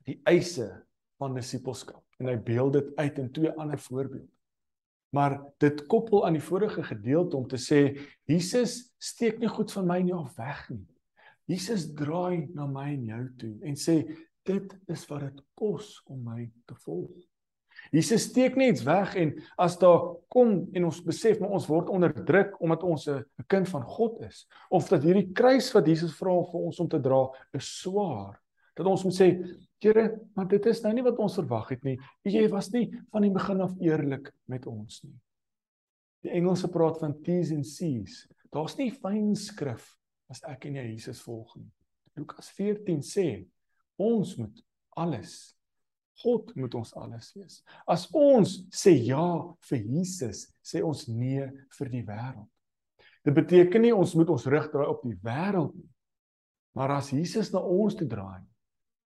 die 0.08 0.19
eise 0.30 0.69
van 1.19 1.36
disipelskap 1.36 2.04
en 2.19 2.30
hy 2.32 2.38
beeld 2.46 2.78
dit 2.78 2.93
uit 3.00 3.19
in 3.19 3.32
twee 3.36 3.52
ander 3.60 3.80
voorbeelde. 3.80 4.30
Maar 5.13 5.38
dit 5.62 5.84
koppel 5.91 6.24
aan 6.26 6.38
die 6.38 6.43
vorige 6.43 6.84
gedeelte 6.84 7.38
om 7.38 7.46
te 7.48 7.60
sê 7.62 7.82
Jesus 8.30 8.80
steek 8.98 9.38
nie 9.41 9.52
goed 9.52 9.72
van 9.76 9.88
my 9.89 10.00
nie 10.02 10.15
af 10.15 10.34
weg 10.39 10.63
nie. 10.74 10.88
Jesus 11.50 11.89
draai 11.93 12.48
na 12.56 12.65
my 12.69 12.88
en 12.96 13.10
jou 13.12 13.24
toe 13.41 13.54
en 13.67 13.78
sê 13.78 13.98
dit 14.47 14.75
is 14.91 15.06
wat 15.10 15.27
dit 15.27 15.43
kos 15.56 16.01
om 16.12 16.19
my 16.23 16.47
te 16.69 16.75
volg. 16.86 17.15
Jesus 17.91 18.27
steek 18.29 18.56
nie 18.56 18.69
iets 18.69 18.84
weg 18.86 19.15
en 19.19 19.34
as 19.60 19.75
daar 19.82 20.13
kom 20.32 20.67
en 20.77 20.86
ons 20.88 21.01
besef 21.03 21.39
maar 21.41 21.56
ons 21.58 21.65
word 21.67 21.89
onderdruk 21.89 22.56
omdat 22.62 22.84
ons 22.84 23.08
'n 23.10 23.25
kind 23.47 23.69
van 23.69 23.84
God 23.84 24.21
is 24.21 24.47
of 24.69 24.88
dat 24.89 25.03
hierdie 25.03 25.34
kruis 25.34 25.73
wat 25.73 25.88
Jesus 25.88 26.13
vra 26.13 26.43
vir 26.51 26.62
ons 26.62 26.79
om 26.79 26.88
te 26.88 26.99
dra 26.99 27.29
is 27.53 27.82
swaar 27.82 28.39
dat 28.75 28.86
ons 28.86 29.03
moet 29.03 29.13
sê 29.15 29.29
Here, 29.84 30.19
maar 30.34 30.47
dit 30.47 30.65
is 30.71 30.79
nou 30.86 30.93
nie 30.95 31.03
wat 31.03 31.17
ons 31.19 31.36
verwag 31.36 31.73
het 31.73 31.82
nie. 31.84 31.97
Jy 32.23 32.45
was 32.53 32.69
nie 32.71 32.86
van 33.12 33.25
die 33.25 33.32
begin 33.36 33.62
af 33.65 33.73
eerlik 33.84 34.29
met 34.47 34.63
ons 34.65 35.01
nie. 35.03 35.17
Die 36.23 36.32
Engelse 36.32 36.69
praat 36.71 37.01
van 37.01 37.17
T's 37.19 37.51
and 37.51 37.67
C's. 37.67 38.21
Daar's 38.53 38.77
nie 38.79 38.93
fyn 38.95 39.34
skrif 39.36 39.89
as 40.32 40.39
ek 40.47 40.69
en 40.69 40.79
jy 40.79 40.86
Jesus 40.93 41.19
volg 41.25 41.51
nie. 41.58 41.67
Lukas 42.15 42.47
14 42.56 43.03
sê 43.03 43.27
ons 44.01 44.38
moet 44.39 44.63
alles 44.97 45.51
God 46.21 46.51
moet 46.56 46.75
ons 46.77 46.91
alles 46.95 47.32
wees. 47.36 47.56
As 47.89 48.06
ons 48.15 48.51
sê 48.71 48.93
ja 49.10 49.25
vir 49.65 49.79
Jesus, 49.82 50.45
sê 50.62 50.84
ons 50.86 51.08
nee 51.10 51.47
vir 51.73 51.89
die 51.89 52.03
wêreld. 52.06 52.47
Dit 53.25 53.34
beteken 53.34 53.82
nie 53.84 53.91
ons 53.97 54.13
moet 54.15 54.29
ons 54.29 54.45
rug 54.47 54.69
draai 54.71 54.91
op 54.91 55.01
die 55.03 55.17
wêreld 55.25 55.73
nie. 55.73 55.89
Maar 56.77 56.99
as 56.99 57.10
Jesus 57.15 57.49
na 57.51 57.63
ons 57.65 57.97
toe 57.97 58.08
draai, 58.08 58.45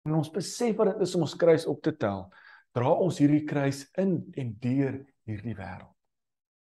En 0.06 0.20
ons 0.20 0.30
besef 0.32 0.78
wat 0.78 0.94
dit 0.94 1.04
is 1.08 1.16
om 1.18 1.26
ons 1.26 1.38
kruis 1.40 1.66
op 1.70 1.82
te 1.84 1.94
tel. 1.98 2.28
Dra 2.76 2.92
ons 3.02 3.18
hierdie 3.22 3.44
kruis 3.48 3.84
in 4.02 4.20
en 4.38 4.52
deur 4.62 5.00
hierdie 5.26 5.56
wêreld. 5.58 5.92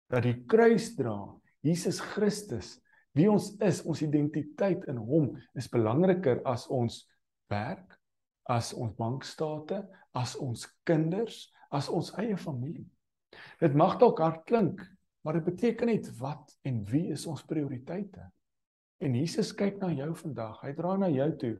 Dat 0.10 0.26
die 0.26 0.40
kruis 0.50 0.92
dra, 0.98 1.16
Jesus 1.66 2.00
Christus, 2.14 2.76
wie 3.16 3.28
ons 3.32 3.52
is, 3.64 3.84
ons 3.86 4.02
identiteit 4.06 4.86
in 4.92 4.98
hom 5.02 5.32
is 5.58 5.70
belangriker 5.72 6.42
as 6.50 6.66
ons 6.74 7.04
werk, 7.52 7.95
as 8.50 8.74
ons 8.74 8.94
bankstate, 8.96 9.82
as 10.14 10.36
ons 10.36 10.66
kinders, 10.86 11.52
as 11.72 11.90
ons 11.90 12.12
eie 12.22 12.38
familie. 12.38 12.88
Dit 13.60 13.76
mag 13.76 13.98
dalk 14.00 14.20
hard 14.20 14.46
klink, 14.46 14.82
maar 15.26 15.40
dit 15.40 15.46
beteken 15.46 15.88
net 15.88 16.10
wat 16.20 16.54
en 16.64 16.84
wie 16.86 17.10
is 17.12 17.26
ons 17.28 17.44
prioriteite? 17.44 18.30
En 19.02 19.16
Jesus 19.16 19.52
kyk 19.58 19.82
na 19.82 19.90
jou 19.92 20.14
vandag. 20.16 20.62
Hy 20.64 20.72
dra 20.78 20.96
na 20.98 21.10
jou 21.12 21.32
toe 21.42 21.56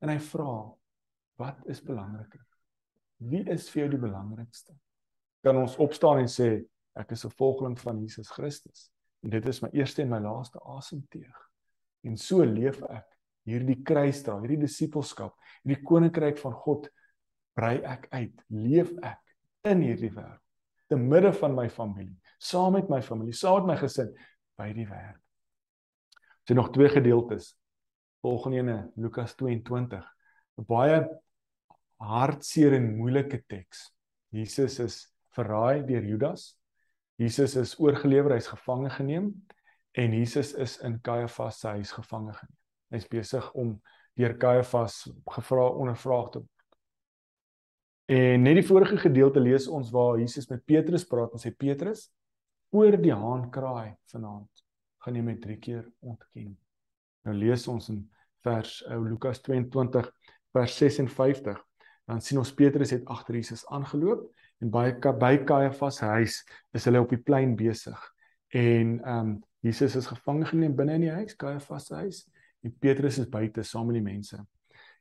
en 0.00 0.12
hy 0.12 0.18
vra, 0.30 0.52
Wat 1.38 1.66
is 1.66 1.82
belangriker? 1.82 2.42
Wie 3.16 3.44
is 3.50 3.68
vir 3.70 3.84
jou 3.84 3.90
die 3.94 4.02
belangrikste? 4.02 4.74
Kan 5.46 5.58
ons 5.60 5.76
opstaan 5.78 6.24
en 6.24 6.30
sê 6.30 6.48
ek 6.98 7.12
is 7.14 7.24
'n 7.24 7.30
volgeling 7.38 7.78
van 7.78 8.00
Jesus 8.02 8.30
Christus 8.30 8.90
en 9.22 9.30
dit 9.30 9.48
is 9.48 9.62
my 9.62 9.68
eerste 9.72 10.02
en 10.02 10.10
my 10.10 10.18
laaste 10.18 10.58
asemteug. 10.58 11.38
En 12.02 12.16
so 12.16 12.44
leef 12.44 12.82
ek 12.82 13.17
hierdie 13.48 13.78
kruisdra, 13.86 14.38
hierdie 14.42 14.60
disipelskap, 14.64 15.36
hierdie 15.64 15.84
koninkryk 15.86 16.40
van 16.42 16.56
God 16.64 16.88
brei 17.58 17.78
ek 17.82 18.06
uit, 18.14 18.44
leef 18.54 18.92
ek 19.02 19.70
in 19.72 19.82
hierdie 19.82 20.12
wêreld, 20.14 20.42
te 20.88 20.96
midde 20.96 21.32
van 21.36 21.56
my 21.56 21.68
familie, 21.72 22.16
saam 22.38 22.76
met 22.78 22.90
my 22.92 23.00
familie, 23.04 23.36
saam 23.36 23.66
met 23.66 23.74
my 23.74 23.78
gesin 23.82 24.12
by 24.58 24.70
die 24.76 24.86
werk. 24.88 25.18
Dit 26.48 26.54
so 26.54 26.62
nog 26.62 26.70
twee 26.72 26.88
gedeeltes. 26.88 27.52
Volgende 28.24 28.62
ene 28.62 28.76
Lukas 28.96 29.34
22. 29.36 30.04
'n 30.58 30.64
Baie 30.66 31.02
hartseer 32.00 32.72
en 32.78 32.96
moeilike 32.96 33.42
teks. 33.46 33.90
Jesus 34.32 34.78
is 34.80 34.96
verraai 35.36 35.84
deur 35.86 36.04
Judas. 36.04 36.54
Jesus 37.18 37.56
is 37.56 37.74
oorgelewer, 37.78 38.32
hy's 38.32 38.48
gevange 38.48 38.90
geneem 38.90 39.32
en 39.92 40.12
Jesus 40.14 40.54
is 40.54 40.78
in 40.86 41.00
Kajafas 41.02 41.60
se 41.60 41.68
huis 41.68 41.92
gevange 41.92 42.32
geneem. 42.32 42.56
Hy's 42.92 43.08
besig 43.08 43.50
om 43.54 43.76
deur 44.18 44.34
Kajafas 44.40 45.04
gevra 45.34 45.68
ondervraag 45.70 46.30
te 46.32 46.42
word. 46.42 46.54
En 48.08 48.46
net 48.46 48.56
die 48.56 48.64
vorige 48.64 48.96
gedeelte 48.96 49.40
lees 49.40 49.66
ons 49.68 49.90
waar 49.92 50.16
Jesus 50.18 50.48
met 50.48 50.64
Petrus 50.64 51.04
praat 51.04 51.34
en 51.36 51.42
sê 51.42 51.52
Petrus, 51.52 52.06
oor 52.72 52.96
die 52.96 53.12
haan 53.12 53.50
kraai 53.52 53.98
vanaand 54.12 54.64
gaan 55.04 55.16
jy 55.16 55.24
my 55.24 55.34
3 55.40 55.56
keer 55.60 55.84
ontken. 56.00 56.54
Nou 57.28 57.34
lees 57.36 57.66
ons 57.68 57.90
in 57.92 58.00
vers 58.46 58.78
ou 58.88 59.02
Lukas 59.04 59.42
22 59.44 60.08
vers 60.56 60.78
56. 60.80 61.60
Dan 62.08 62.22
sien 62.24 62.40
ons 62.40 62.54
Petrus 62.56 62.94
het 62.96 63.04
agter 63.12 63.36
Jesus 63.36 63.66
aangeloop 63.68 64.24
en 64.64 64.72
by 64.72 64.86
by 65.20 65.34
Kajafas 65.46 66.00
huis 66.02 66.40
is 66.74 66.88
hulle 66.88 67.04
op 67.04 67.12
die 67.12 67.20
plein 67.20 67.54
besig. 67.56 68.00
En 68.56 68.98
ehm 69.04 69.18
um, 69.18 69.36
Jesus 69.60 69.96
is 69.98 70.06
gevange 70.06 70.46
geneem 70.46 70.76
binne 70.78 70.94
in 70.94 71.02
die 71.02 71.10
huis, 71.10 71.34
Kajafas 71.36 71.88
se 71.90 71.96
huis, 71.98 72.20
en 72.62 72.74
Petrus 72.78 73.18
is 73.18 73.28
buite 73.28 73.62
saam 73.62 73.86
met 73.86 73.98
die 74.00 74.04
mense. 74.04 74.38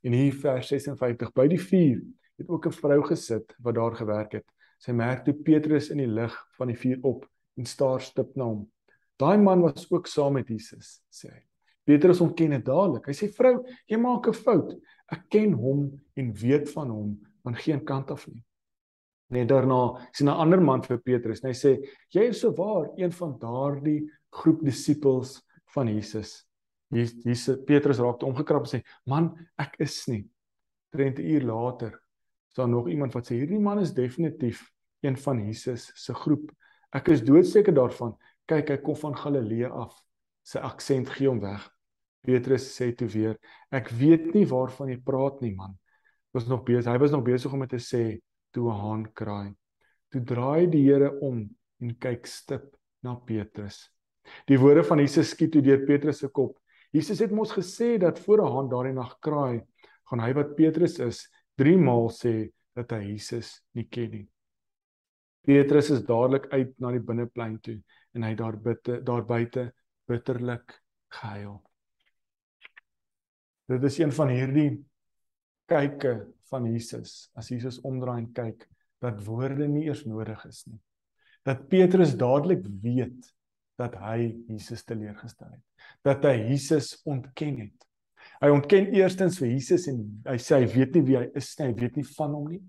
En 0.04 0.14
hier 0.14 0.34
vers 0.34 0.68
56 0.68 1.34
by 1.34 1.48
die 1.48 1.62
vuur 1.62 2.02
het 2.38 2.50
ook 2.50 2.68
'n 2.68 2.72
vrou 2.72 3.02
gesit 3.04 3.56
wat 3.60 3.76
daar 3.76 3.96
gewerk 3.96 4.32
het. 4.32 4.46
Sy 4.80 4.92
merk 4.92 5.26
toe 5.26 5.34
Petrus 5.34 5.90
in 5.90 5.98
die 5.98 6.08
lig 6.08 6.34
van 6.58 6.68
die 6.68 6.78
vuur 6.78 7.00
op 7.02 7.26
en 7.58 7.66
staar 7.66 8.02
stip 8.02 8.36
na 8.36 8.44
hom. 8.44 8.72
Daai 9.18 9.38
man 9.38 9.62
was 9.62 9.92
ook 9.92 10.08
saam 10.08 10.34
met 10.34 10.48
Jesus, 10.48 11.02
sê 11.10 11.32
hy. 11.32 11.42
Petrus 11.84 12.22
ontken 12.22 12.50
dit 12.50 12.66
dadelik. 12.66 13.06
Hy 13.08 13.14
sê 13.14 13.30
vrou, 13.34 13.66
jy 13.88 13.98
maak 13.98 14.28
'n 14.28 14.34
fout. 14.34 14.76
Ek 15.12 15.30
ken 15.30 15.54
hom 15.54 16.02
en 16.16 16.34
weet 16.34 16.70
van 16.70 16.90
hom 16.90 17.20
van 17.44 17.56
geen 17.56 17.84
kant 17.86 18.12
af 18.12 18.28
nie. 18.28 18.44
Net 19.30 19.48
daarna 19.48 20.08
sien 20.12 20.28
'n 20.28 20.40
ander 20.40 20.62
man 20.62 20.82
vir 20.84 20.98
Petrus 20.98 21.44
en 21.44 21.50
hy 21.50 21.54
sê 21.54 21.78
jy 22.12 22.30
is 22.30 22.40
so 22.40 22.52
waar 22.52 22.92
een 22.98 23.12
van 23.12 23.38
daardie 23.40 24.10
groep 24.32 24.64
disippels 24.64 25.42
van 25.74 25.88
Jesus. 25.88 26.47
Hier 26.90 27.12
hier 27.24 27.58
Petrus 27.68 28.00
raak 28.00 28.24
omgekrap 28.24 28.68
en 28.68 28.78
sê 28.78 28.84
man, 29.06 29.32
ek 29.60 29.76
is 29.84 30.06
nie. 30.08 30.26
30 30.96 31.26
uur 31.36 31.44
later 31.44 31.98
daar 32.58 32.70
nog 32.70 32.90
iemand 32.90 33.14
wat 33.14 33.28
sê 33.30 33.38
hierdie 33.38 33.60
man 33.62 33.80
is 33.80 33.94
definitief 33.94 34.64
een 35.06 35.18
van 35.18 35.46
Jesus 35.46 35.92
se 35.94 36.14
groep. 36.14 36.50
Ek 36.90 37.12
is 37.14 37.22
doodseker 37.22 37.76
daarvan. 37.76 38.16
Kyk, 38.50 38.72
hy 38.74 38.78
kom 38.82 38.96
van 38.98 39.18
Galilea 39.18 39.70
af. 39.70 39.94
Sy 40.48 40.64
aksent 40.66 41.12
gee 41.14 41.30
hom 41.30 41.42
weg. 41.44 41.68
Petrus 42.26 42.66
sê 42.74 42.90
toe 42.98 43.08
weer, 43.12 43.38
ek 43.70 43.92
weet 44.00 44.32
nie 44.34 44.48
waarvan 44.50 44.90
jy 44.90 44.98
praat 45.06 45.44
nie, 45.44 45.54
man. 45.56 45.76
Was 46.34 46.48
nog 46.50 46.64
besig. 46.66 46.90
Hy 46.90 46.98
was 47.04 47.14
nog 47.14 47.26
besig 47.28 47.54
om 47.54 47.66
te 47.68 47.80
sê 47.84 48.20
toe 48.56 48.72
'n 48.72 48.80
haan 48.82 49.06
kraai. 49.14 49.54
Toe 50.12 50.24
draai 50.24 50.68
die 50.72 50.84
Here 50.88 51.12
om 51.22 51.46
en 51.80 51.96
kyk 52.00 52.26
stip 52.26 52.76
na 53.04 53.16
Petrus. 53.16 53.92
Die 54.48 54.58
woorde 54.58 54.84
van 54.84 55.00
Jesus 55.00 55.30
skiet 55.30 55.52
toe 55.52 55.62
deur 55.62 55.86
Petrus 55.86 56.20
se 56.20 56.28
kop. 56.28 56.58
Jesus 56.96 57.20
het 57.20 57.32
mos 57.32 57.52
gesê 57.52 57.98
dat 58.00 58.20
voor 58.20 58.42
'n 58.42 58.54
haan 58.54 58.70
daardie 58.70 58.94
nag 58.94 59.20
kraai, 59.20 59.62
gaan 60.10 60.20
hy 60.20 60.34
wat 60.34 60.56
Petrus 60.56 61.00
is 61.00 61.28
3 61.56 61.78
maal 61.78 62.10
sê 62.10 62.52
dat 62.76 62.92
hy 62.92 63.02
Jesus 63.12 63.62
nie 63.74 63.88
ken 63.90 64.12
nie. 64.12 64.28
Petrus 65.48 65.90
is 65.90 66.04
dadelik 66.04 66.48
uit 66.52 66.74
na 66.80 66.92
die 66.92 67.04
binneplein 67.04 67.60
toe 67.64 67.82
en 68.14 68.24
hy 68.24 68.34
daar 68.36 68.58
bitte 68.58 69.02
daar 69.04 69.26
buite 69.26 69.72
bitterlik 70.08 70.82
gehuil. 71.10 71.62
Dit 73.68 73.84
is 73.84 74.00
een 74.00 74.12
van 74.12 74.28
hierdie 74.32 74.72
kyke 75.68 76.28
van 76.50 76.68
Jesus 76.72 77.30
as 77.36 77.50
Jesus 77.52 77.82
omdraai 77.84 78.22
en 78.22 78.32
kyk 78.34 78.68
dat 79.04 79.24
woorde 79.26 79.68
nie 79.68 79.86
eers 79.88 80.06
nodig 80.06 80.46
is 80.48 80.64
nie. 80.68 80.80
Dat 81.44 81.68
Petrus 81.72 82.16
dadelik 82.20 82.64
weet 82.82 83.32
dat 83.78 83.96
hy 84.02 84.32
Jesus 84.50 84.84
teleurgestel 84.88 85.52
het. 85.52 85.90
Dat 86.06 86.26
hy 86.26 86.36
Jesus 86.50 86.96
ontken 87.08 87.60
het. 87.62 87.86
Hy 88.42 88.50
ontken 88.54 88.90
eerstens 88.94 89.38
vir 89.42 89.52
Jesus 89.54 89.88
en 89.90 90.02
hy 90.28 90.38
sê 90.42 90.60
hy 90.62 90.70
weet 90.74 90.98
nie 90.98 91.04
wie 91.08 91.20
hy 91.20 91.28
is 91.38 91.52
nie, 91.58 91.70
hy 91.70 91.78
weet 91.78 92.00
nie 92.00 92.08
van 92.18 92.34
hom 92.36 92.50
nie. 92.52 92.64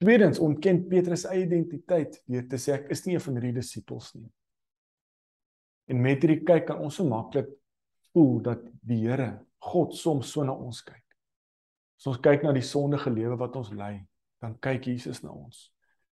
Tweedens 0.00 0.40
ontken 0.40 0.84
Petrus 0.88 1.26
sy 1.26 1.42
identiteit 1.42 2.20
deur 2.30 2.46
te 2.48 2.60
sê 2.60 2.78
ek 2.78 2.88
is 2.94 3.04
nie 3.04 3.18
een 3.18 3.24
van 3.24 3.36
hierdie 3.36 3.56
disippels 3.58 4.14
nie. 4.16 4.28
En 5.92 6.00
met 6.00 6.22
hierdie 6.22 6.40
kyk 6.46 6.70
kan 6.70 6.80
ons 6.80 7.00
so 7.00 7.08
maklik 7.08 7.50
voel 8.14 8.40
dat 8.46 8.62
die 8.86 9.02
Here, 9.02 9.34
God 9.60 9.92
soms 9.96 10.30
so 10.32 10.44
na 10.46 10.54
ons 10.56 10.80
kyk. 10.86 11.02
As 12.00 12.08
ons 12.08 12.20
kyk 12.24 12.46
na 12.46 12.54
die 12.56 12.64
sondige 12.64 13.12
lewe 13.12 13.36
wat 13.40 13.58
ons 13.60 13.74
lei, 13.76 13.98
dan 14.40 14.56
kyk 14.62 14.88
Jesus 14.88 15.20
na 15.24 15.34
ons. 15.34 15.66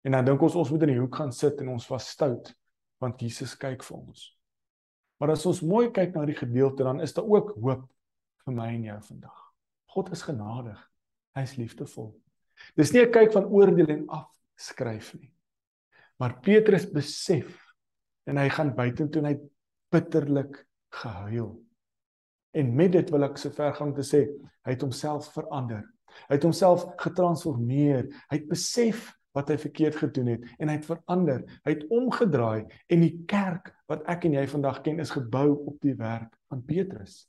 En 0.03 0.17
dan 0.17 0.27
dink 0.27 0.43
ons 0.43 0.57
ons 0.59 0.71
moet 0.73 0.83
in 0.83 0.91
die 0.91 0.99
hoek 0.99 1.15
gaan 1.15 1.31
sit 1.35 1.61
en 1.63 1.71
ons 1.77 1.87
was 1.91 2.09
stout 2.11 2.51
want 3.01 3.21
Jesus 3.21 3.55
kyk 3.59 3.83
vir 3.83 3.97
ons. 3.97 4.27
Maar 5.17 5.33
as 5.33 5.45
ons 5.49 5.63
mooi 5.65 5.89
kyk 5.93 6.13
na 6.15 6.25
die 6.29 6.37
gedeelte 6.37 6.85
dan 6.85 7.01
is 7.01 7.13
daar 7.13 7.27
ook 7.27 7.55
hoop 7.57 7.85
vir 8.45 8.55
my 8.55 8.69
en 8.73 8.83
jou 8.83 8.99
vandag. 9.09 9.43
God 9.93 10.11
is 10.13 10.21
genadig. 10.21 10.79
Hy 11.35 11.43
is 11.45 11.55
liefdevol. 11.57 12.11
Dis 12.77 12.93
nie 12.93 13.01
'n 13.05 13.11
kyk 13.11 13.33
van 13.33 13.45
oordeel 13.45 13.89
en 13.89 14.07
afskryf 14.07 15.13
nie. 15.19 15.31
Maar 16.19 16.39
Petrus 16.41 16.85
besef 16.85 17.73
en 18.25 18.37
hy 18.37 18.49
gaan 18.49 18.75
buitentoe 18.75 19.21
en 19.21 19.29
hy 19.29 19.37
bitterlik 19.91 20.65
gehuil. 20.89 21.63
En 22.53 22.75
met 22.75 22.91
dit 22.91 23.09
wil 23.09 23.23
ek 23.23 23.37
so 23.37 23.49
ver 23.49 23.73
gaan 23.73 23.93
te 23.93 24.01
sê, 24.01 24.25
hy 24.65 24.71
het 24.71 24.81
homself 24.81 25.29
verander. 25.33 25.83
Hy 26.27 26.35
het 26.35 26.43
homself 26.43 26.85
getransformeer. 26.97 28.07
Hy 28.31 28.39
het 28.39 28.47
besef 28.49 29.11
wat 29.37 29.53
hy 29.53 29.57
verkeerd 29.61 30.01
gedoen 30.01 30.33
het 30.33 30.45
en 30.57 30.71
hy 30.71 30.77
het 30.79 30.89
verander. 30.89 31.45
Hy 31.63 31.77
het 31.77 31.87
omgedraai 31.93 32.65
en 32.89 33.05
die 33.05 33.13
kerk 33.29 33.71
wat 33.89 34.05
ek 34.09 34.27
en 34.27 34.37
jy 34.39 34.45
vandag 34.51 34.81
ken 34.85 35.01
is 35.03 35.13
gebou 35.13 35.49
op 35.69 35.77
die 35.85 35.95
werk 35.97 36.33
van 36.51 36.63
Petrus. 36.65 37.25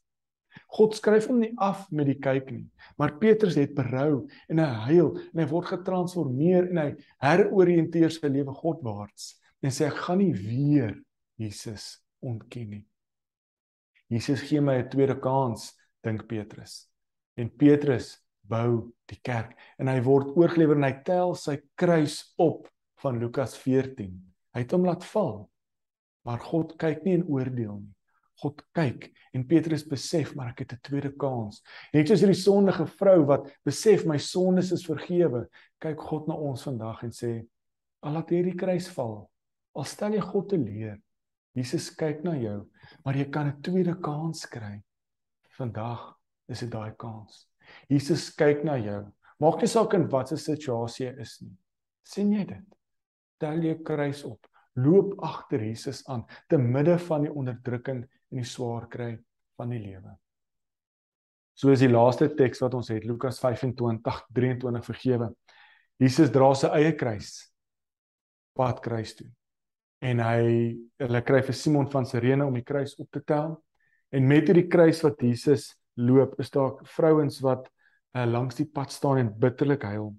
God 0.75 0.97
skryf 0.97 1.29
hom 1.31 1.41
nie 1.43 1.53
af 1.63 1.85
met 1.95 2.09
die 2.09 2.19
kyk 2.19 2.51
nie. 2.51 2.67
Maar 2.99 3.17
Petrus 3.21 3.59
het 3.61 3.77
berou 3.77 4.27
en 4.49 4.63
hy 4.63 4.69
huil 4.89 5.13
en 5.29 5.43
hy 5.43 5.49
word 5.51 5.71
getransformeer 5.75 6.71
en 6.73 6.83
hy 6.83 6.89
heroriënteer 7.25 8.15
sy 8.15 8.31
lewe 8.33 8.55
Godwaarts 8.57 9.37
en 9.63 9.75
sê 9.75 9.89
ek 9.89 10.01
gaan 10.07 10.23
nie 10.23 10.35
weer 10.35 10.97
Jesus 11.39 11.99
ontken 12.25 12.71
nie. 12.73 12.85
Jesus 14.09 14.43
gee 14.49 14.61
my 14.61 14.79
'n 14.81 14.89
tweede 14.89 15.19
kans, 15.21 15.75
dink 16.03 16.27
Petrus. 16.27 16.89
En 17.37 17.51
Petrus 17.51 18.17
bou 18.49 18.91
die 19.11 19.21
kerk 19.25 19.55
en 19.79 19.91
hy 19.91 20.01
word 20.05 20.35
oorgelewer 20.37 20.77
en 20.77 20.89
hy 20.89 20.97
tel 21.07 21.35
sy 21.39 21.59
kruis 21.79 22.35
op 22.41 22.69
van 23.03 23.21
Lukas 23.21 23.55
14. 23.61 24.11
Hy 24.55 24.65
het 24.65 24.75
hom 24.75 24.87
laat 24.89 25.05
val. 25.13 25.47
Maar 26.27 26.43
God 26.45 26.75
kyk 26.81 27.05
nie 27.07 27.19
en 27.19 27.29
oordeel 27.31 27.79
nie. 27.81 27.95
God 28.39 28.61
kyk 28.77 29.09
en 29.35 29.47
Petrus 29.51 29.83
besef 29.87 30.35
maar 30.39 30.53
ek 30.53 30.63
het 30.63 30.73
'n 30.73 30.83
tweede 30.83 31.11
kans. 31.17 31.63
Net 31.93 32.09
soos 32.09 32.21
hierdie 32.21 32.39
sondige 32.39 32.87
vrou 32.87 33.25
wat 33.27 33.51
besef 33.65 34.05
my 34.07 34.19
sondes 34.19 34.73
is 34.73 34.87
vergewe, 34.87 35.49
kyk 35.81 35.99
God 35.99 36.29
na 36.29 36.35
ons 36.35 36.63
vandag 36.63 37.03
en 37.03 37.11
sê 37.11 37.47
al 38.03 38.13
laat 38.13 38.31
hierdie 38.31 38.57
kruis 38.57 38.89
val, 38.95 39.31
al 39.75 39.85
stel 39.85 40.15
jy 40.15 40.21
God 40.21 40.49
te 40.49 40.57
leer. 40.57 40.99
Jesus 41.55 41.91
kyk 41.91 42.23
na 42.23 42.37
jou, 42.37 42.69
maar 43.05 43.17
jy 43.17 43.31
kan 43.31 43.49
'n 43.49 43.63
tweede 43.63 43.95
kans 44.01 44.47
kry. 44.47 44.83
Vandag 45.59 46.15
is 46.49 46.61
dit 46.61 46.71
daai 46.71 46.95
kans. 46.97 47.48
Jesus 47.89 48.29
kyk 48.37 48.65
na 48.65 48.77
jou. 48.81 49.03
Maak 49.41 49.63
nie 49.63 49.71
saak 49.71 49.95
in 49.95 50.09
watter 50.11 50.39
situasie 50.41 51.07
jy 51.07 51.15
is 51.23 51.41
nie. 51.43 51.57
sien 52.09 52.33
jy 52.33 52.45
dit? 52.49 52.77
Tel 53.39 53.61
jou 53.63 53.75
kruis 53.85 54.23
op. 54.25 54.47
Loop 54.79 55.19
agter 55.23 55.63
Jesus 55.67 56.01
aan 56.09 56.25
te 56.49 56.59
midde 56.59 56.97
van 56.99 57.27
die 57.27 57.33
onderdrukking 57.33 58.01
en 58.05 58.41
die 58.41 58.47
swaar 58.49 58.89
kry 58.89 59.13
van 59.59 59.75
die 59.75 59.83
lewe. 59.83 60.15
So 61.59 61.73
is 61.75 61.83
die 61.83 61.91
laaste 61.91 62.31
teks 62.39 62.63
wat 62.63 62.75
ons 62.79 62.89
het 62.89 63.05
Lukas 63.05 63.41
25:23 63.43 64.85
vergewe. 64.87 65.33
Jesus 65.99 66.31
dra 66.31 66.53
sy 66.55 66.71
eie 66.79 66.95
kruis 66.97 67.49
pad 68.59 68.83
kruis 68.83 69.15
toe. 69.19 69.29
En 70.03 70.23
hy 70.23 70.43
hulle 71.03 71.23
kry 71.27 71.43
vir 71.47 71.55
Simon 71.55 71.89
van 71.91 72.07
Sirene 72.07 72.47
om 72.47 72.55
die 72.55 72.67
kruis 72.67 72.97
op 72.99 73.11
te 73.15 73.23
tel. 73.27 73.57
En 74.15 74.27
met 74.27 74.47
hierdie 74.47 74.69
kruis 74.71 75.03
wat 75.05 75.23
Jesus 75.23 75.73
loop, 75.99 76.39
is 76.41 76.51
daar 76.55 76.79
vrouens 76.95 77.41
wat 77.45 77.69
uh, 78.17 78.25
langs 78.25 78.57
die 78.57 78.67
pad 78.67 78.93
staan 78.95 79.19
en 79.19 79.35
bitterlik 79.39 79.83
huil. 79.83 80.13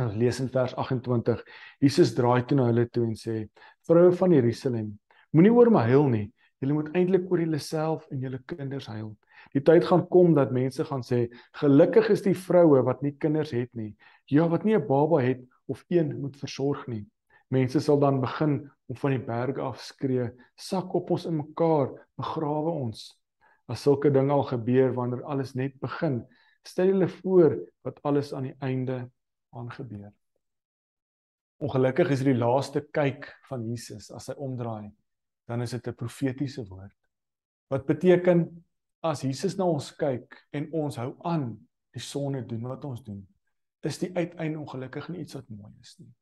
Ons 0.00 0.16
lees 0.18 0.40
in 0.42 0.50
vers 0.50 0.74
28. 0.74 1.44
Jesus 1.84 2.14
draai 2.16 2.44
toe 2.48 2.58
na 2.58 2.70
hulle 2.72 2.88
toe 2.90 3.04
en 3.06 3.14
sê: 3.14 3.44
"Vroue 3.86 4.12
van 4.16 4.32
Jerusalem, 4.32 4.88
moenie 5.30 5.52
oor 5.54 5.70
my 5.70 5.84
huil 5.86 6.08
nie, 6.10 6.26
Julle 6.64 6.78
moet 6.78 6.94
eintlik 6.96 7.26
oor 7.28 7.42
julleself 7.42 8.06
en 8.08 8.22
julle 8.24 8.38
kinders 8.48 8.86
huil. 8.88 9.10
Die 9.52 9.60
tyd 9.60 9.84
gaan 9.84 10.06
kom 10.08 10.32
dat 10.36 10.54
mense 10.56 10.86
gaan 10.88 11.02
sê, 11.04 11.26
gelukkig 11.60 12.08
is 12.14 12.22
die 12.24 12.36
vroue 12.38 12.80
wat 12.86 13.02
nie 13.04 13.12
kinders 13.20 13.52
het 13.52 13.68
nie. 13.76 13.90
Ja, 14.32 14.46
wat 14.48 14.64
nie 14.64 14.74
'n 14.74 14.86
baba 14.88 15.20
het 15.20 15.44
of 15.68 15.84
een 15.88 16.20
moet 16.20 16.36
versorg 16.36 16.86
nie. 16.88 17.04
Mense 17.50 17.80
sal 17.80 17.98
dan 18.00 18.20
begin 18.20 18.70
om 18.88 18.96
van 18.96 19.10
die 19.10 19.26
berge 19.26 19.60
af 19.60 19.80
skree, 19.80 20.30
sak 20.56 20.94
op 20.94 21.10
ons 21.10 21.26
in 21.26 21.36
mekaar, 21.36 21.92
begrawe 22.16 22.70
ons. 22.70 23.18
As 23.66 23.82
sulke 23.82 24.10
dinge 24.12 24.32
al 24.32 24.44
gebeur 24.48 24.92
wanneer 24.96 25.22
alles 25.24 25.54
net 25.54 25.78
begin, 25.80 26.22
stel 26.64 26.92
julle 26.92 27.08
voor 27.08 27.56
wat 27.84 28.02
alles 28.02 28.32
aan 28.34 28.48
die 28.50 28.56
einde 28.60 29.10
aangebeur. 29.56 30.12
Ongelukkig 31.64 32.10
is 32.10 32.24
dit 32.24 32.32
die 32.34 32.40
laaste 32.40 32.82
kyk 32.92 33.30
van 33.48 33.64
Jesus 33.68 34.10
as 34.12 34.28
hy 34.28 34.36
omdraai, 34.42 34.90
dan 35.48 35.62
is 35.62 35.70
dit 35.70 35.86
'n 35.88 35.94
profetiese 35.94 36.64
woord. 36.68 36.96
Wat 37.70 37.86
beteken 37.86 38.64
as 39.02 39.22
Jesus 39.22 39.56
na 39.56 39.64
ons 39.64 39.92
kyk 39.96 40.36
en 40.52 40.68
ons 40.72 40.96
hou 40.96 41.14
aan 41.24 41.54
die 41.92 42.02
sonde 42.02 42.44
doen 42.46 42.68
wat 42.68 42.84
ons 42.84 43.02
doen, 43.02 43.26
is 43.84 43.98
die 43.98 44.10
uiteinde 44.16 44.58
ongelukkig 44.58 45.08
nie 45.08 45.20
iets 45.20 45.34
wat 45.34 45.48
mooi 45.48 45.72
is 45.80 45.96
nie. 45.98 46.12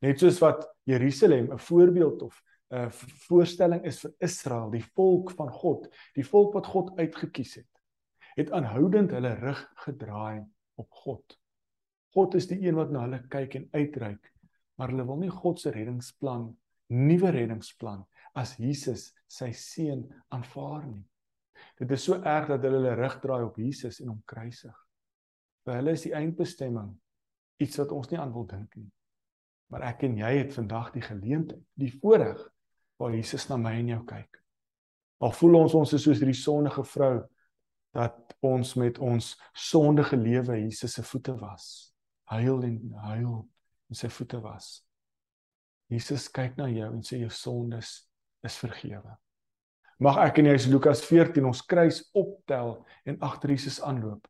Net 0.00 0.18
soos 0.20 0.38
wat 0.40 0.66
Jerusalem 0.84 1.52
'n 1.52 1.58
voorbeeld 1.58 2.22
of 2.22 2.42
'n 2.70 2.90
voorstelling 3.28 3.84
is 3.84 4.00
vir 4.02 4.12
Israel, 4.18 4.70
die 4.70 4.84
volk 4.84 5.30
van 5.38 5.50
God, 5.50 5.86
die 6.14 6.26
volk 6.26 6.54
wat 6.54 6.66
God 6.66 6.98
uitgekies 6.98 7.54
het, 7.60 7.82
het 8.36 8.50
aanhoudend 8.50 9.10
hulle 9.14 9.34
rug 9.38 9.60
gedraai 9.86 10.42
op 10.74 10.90
God. 10.90 11.38
God 12.16 12.34
is 12.34 12.48
die 12.50 12.58
een 12.66 12.74
wat 12.74 12.90
na 12.90 13.04
hulle 13.04 13.22
kyk 13.28 13.54
en 13.54 13.68
uitreik, 13.72 14.32
maar 14.76 14.90
hulle 14.90 15.06
wil 15.06 15.20
nie 15.22 15.30
God 15.30 15.60
se 15.60 15.70
reddingsplan, 15.70 16.48
nuwe 16.90 17.30
reddingsplan 17.30 18.02
as 18.34 18.56
Jesus 18.58 19.12
sy 19.28 19.52
seun 19.52 20.04
aanvaar 20.34 20.86
nie. 20.88 21.04
Dit 21.78 21.92
is 21.94 22.04
so 22.04 22.18
erg 22.18 22.50
dat 22.50 22.64
hulle 22.66 22.82
hulle 22.82 22.96
rug 22.98 23.16
draai 23.22 23.44
op 23.46 23.56
Jesus 23.60 24.00
en 24.02 24.10
hom 24.12 24.20
kruisig. 24.28 24.74
Vir 25.64 25.78
hulle 25.78 25.94
is 25.96 26.04
die 26.04 26.14
eindbestemming 26.16 26.92
iets 27.62 27.78
wat 27.80 27.94
ons 27.94 28.10
nie 28.10 28.20
aan 28.20 28.34
wil 28.34 28.46
dink 28.48 28.74
nie. 28.76 28.90
Maar 29.72 29.88
ek 29.88 30.04
en 30.06 30.18
jy 30.18 30.32
het 30.36 30.52
vandag 30.54 30.92
die 30.94 31.02
geleentheid, 31.02 31.62
die 31.74 31.90
voorreg 31.94 32.42
waar 32.96 33.14
Jesus 33.14 33.48
na 33.48 33.56
my 33.60 33.74
en 33.80 33.88
jou 33.94 34.02
kyk. 34.08 34.40
Al 35.20 35.32
voel 35.32 35.60
ons 35.62 35.74
ons 35.74 35.92
is 35.96 36.02
soos 36.04 36.20
hierdie 36.20 36.36
sondige 36.36 36.84
vrou 36.84 37.20
dat 37.96 38.34
ons 38.44 38.74
met 38.76 38.98
ons 39.00 39.28
sondige 39.56 40.16
lewe 40.16 40.58
Jesus 40.60 40.96
se 40.98 41.04
voete 41.04 41.34
was. 41.40 41.92
Huil 42.32 42.64
en 42.68 42.80
huil 43.06 43.36
en 43.88 43.98
sy 43.98 44.10
voete 44.12 44.40
was. 44.44 44.80
Jesus 45.92 46.26
kyk 46.34 46.58
na 46.58 46.66
jou 46.68 46.90
en 46.90 47.04
sê 47.06 47.20
jou 47.20 47.30
sondes 47.32 47.94
is 48.44 48.58
vergewe. 48.60 49.14
Mag 50.02 50.18
ek 50.26 50.42
en 50.42 50.50
jy 50.50 50.56
as 50.58 50.66
Lukas 50.68 51.00
14 51.06 51.46
ons 51.48 51.62
kruis 51.64 52.02
optel 52.18 52.74
en 53.08 53.20
agter 53.24 53.54
Jesus 53.54 53.78
aanloop. 53.80 54.26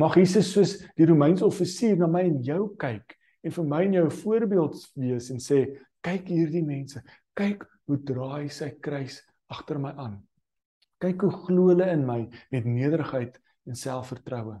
Mag 0.00 0.16
Jesus 0.18 0.48
soos 0.50 0.72
die 0.98 1.06
Romeinse 1.06 1.44
offisier 1.46 1.94
na 2.00 2.08
my 2.10 2.24
en 2.26 2.40
jou 2.42 2.72
kyk 2.80 3.14
en 3.44 3.54
vir 3.54 3.68
my 3.68 3.82
en 3.84 3.94
jou 3.94 4.06
'n 4.06 4.18
voorbeeld 4.24 4.74
wees 4.96 5.30
en 5.30 5.38
sê 5.38 5.78
kyk 6.02 6.26
hierdie 6.28 6.64
mense 6.64 6.98
kyk 7.36 7.62
hoe 7.88 7.98
draai 8.08 8.50
sy 8.52 8.70
kruis 8.82 9.20
agter 9.52 9.80
my 9.80 9.92
aan? 10.00 10.20
Kyk 11.02 11.26
hoe 11.26 11.34
glo 11.46 11.70
hulle 11.72 11.88
in 11.92 12.06
my 12.06 12.22
met 12.54 12.68
nederigheid 12.68 13.40
en 13.68 13.76
selfvertroue 13.78 14.60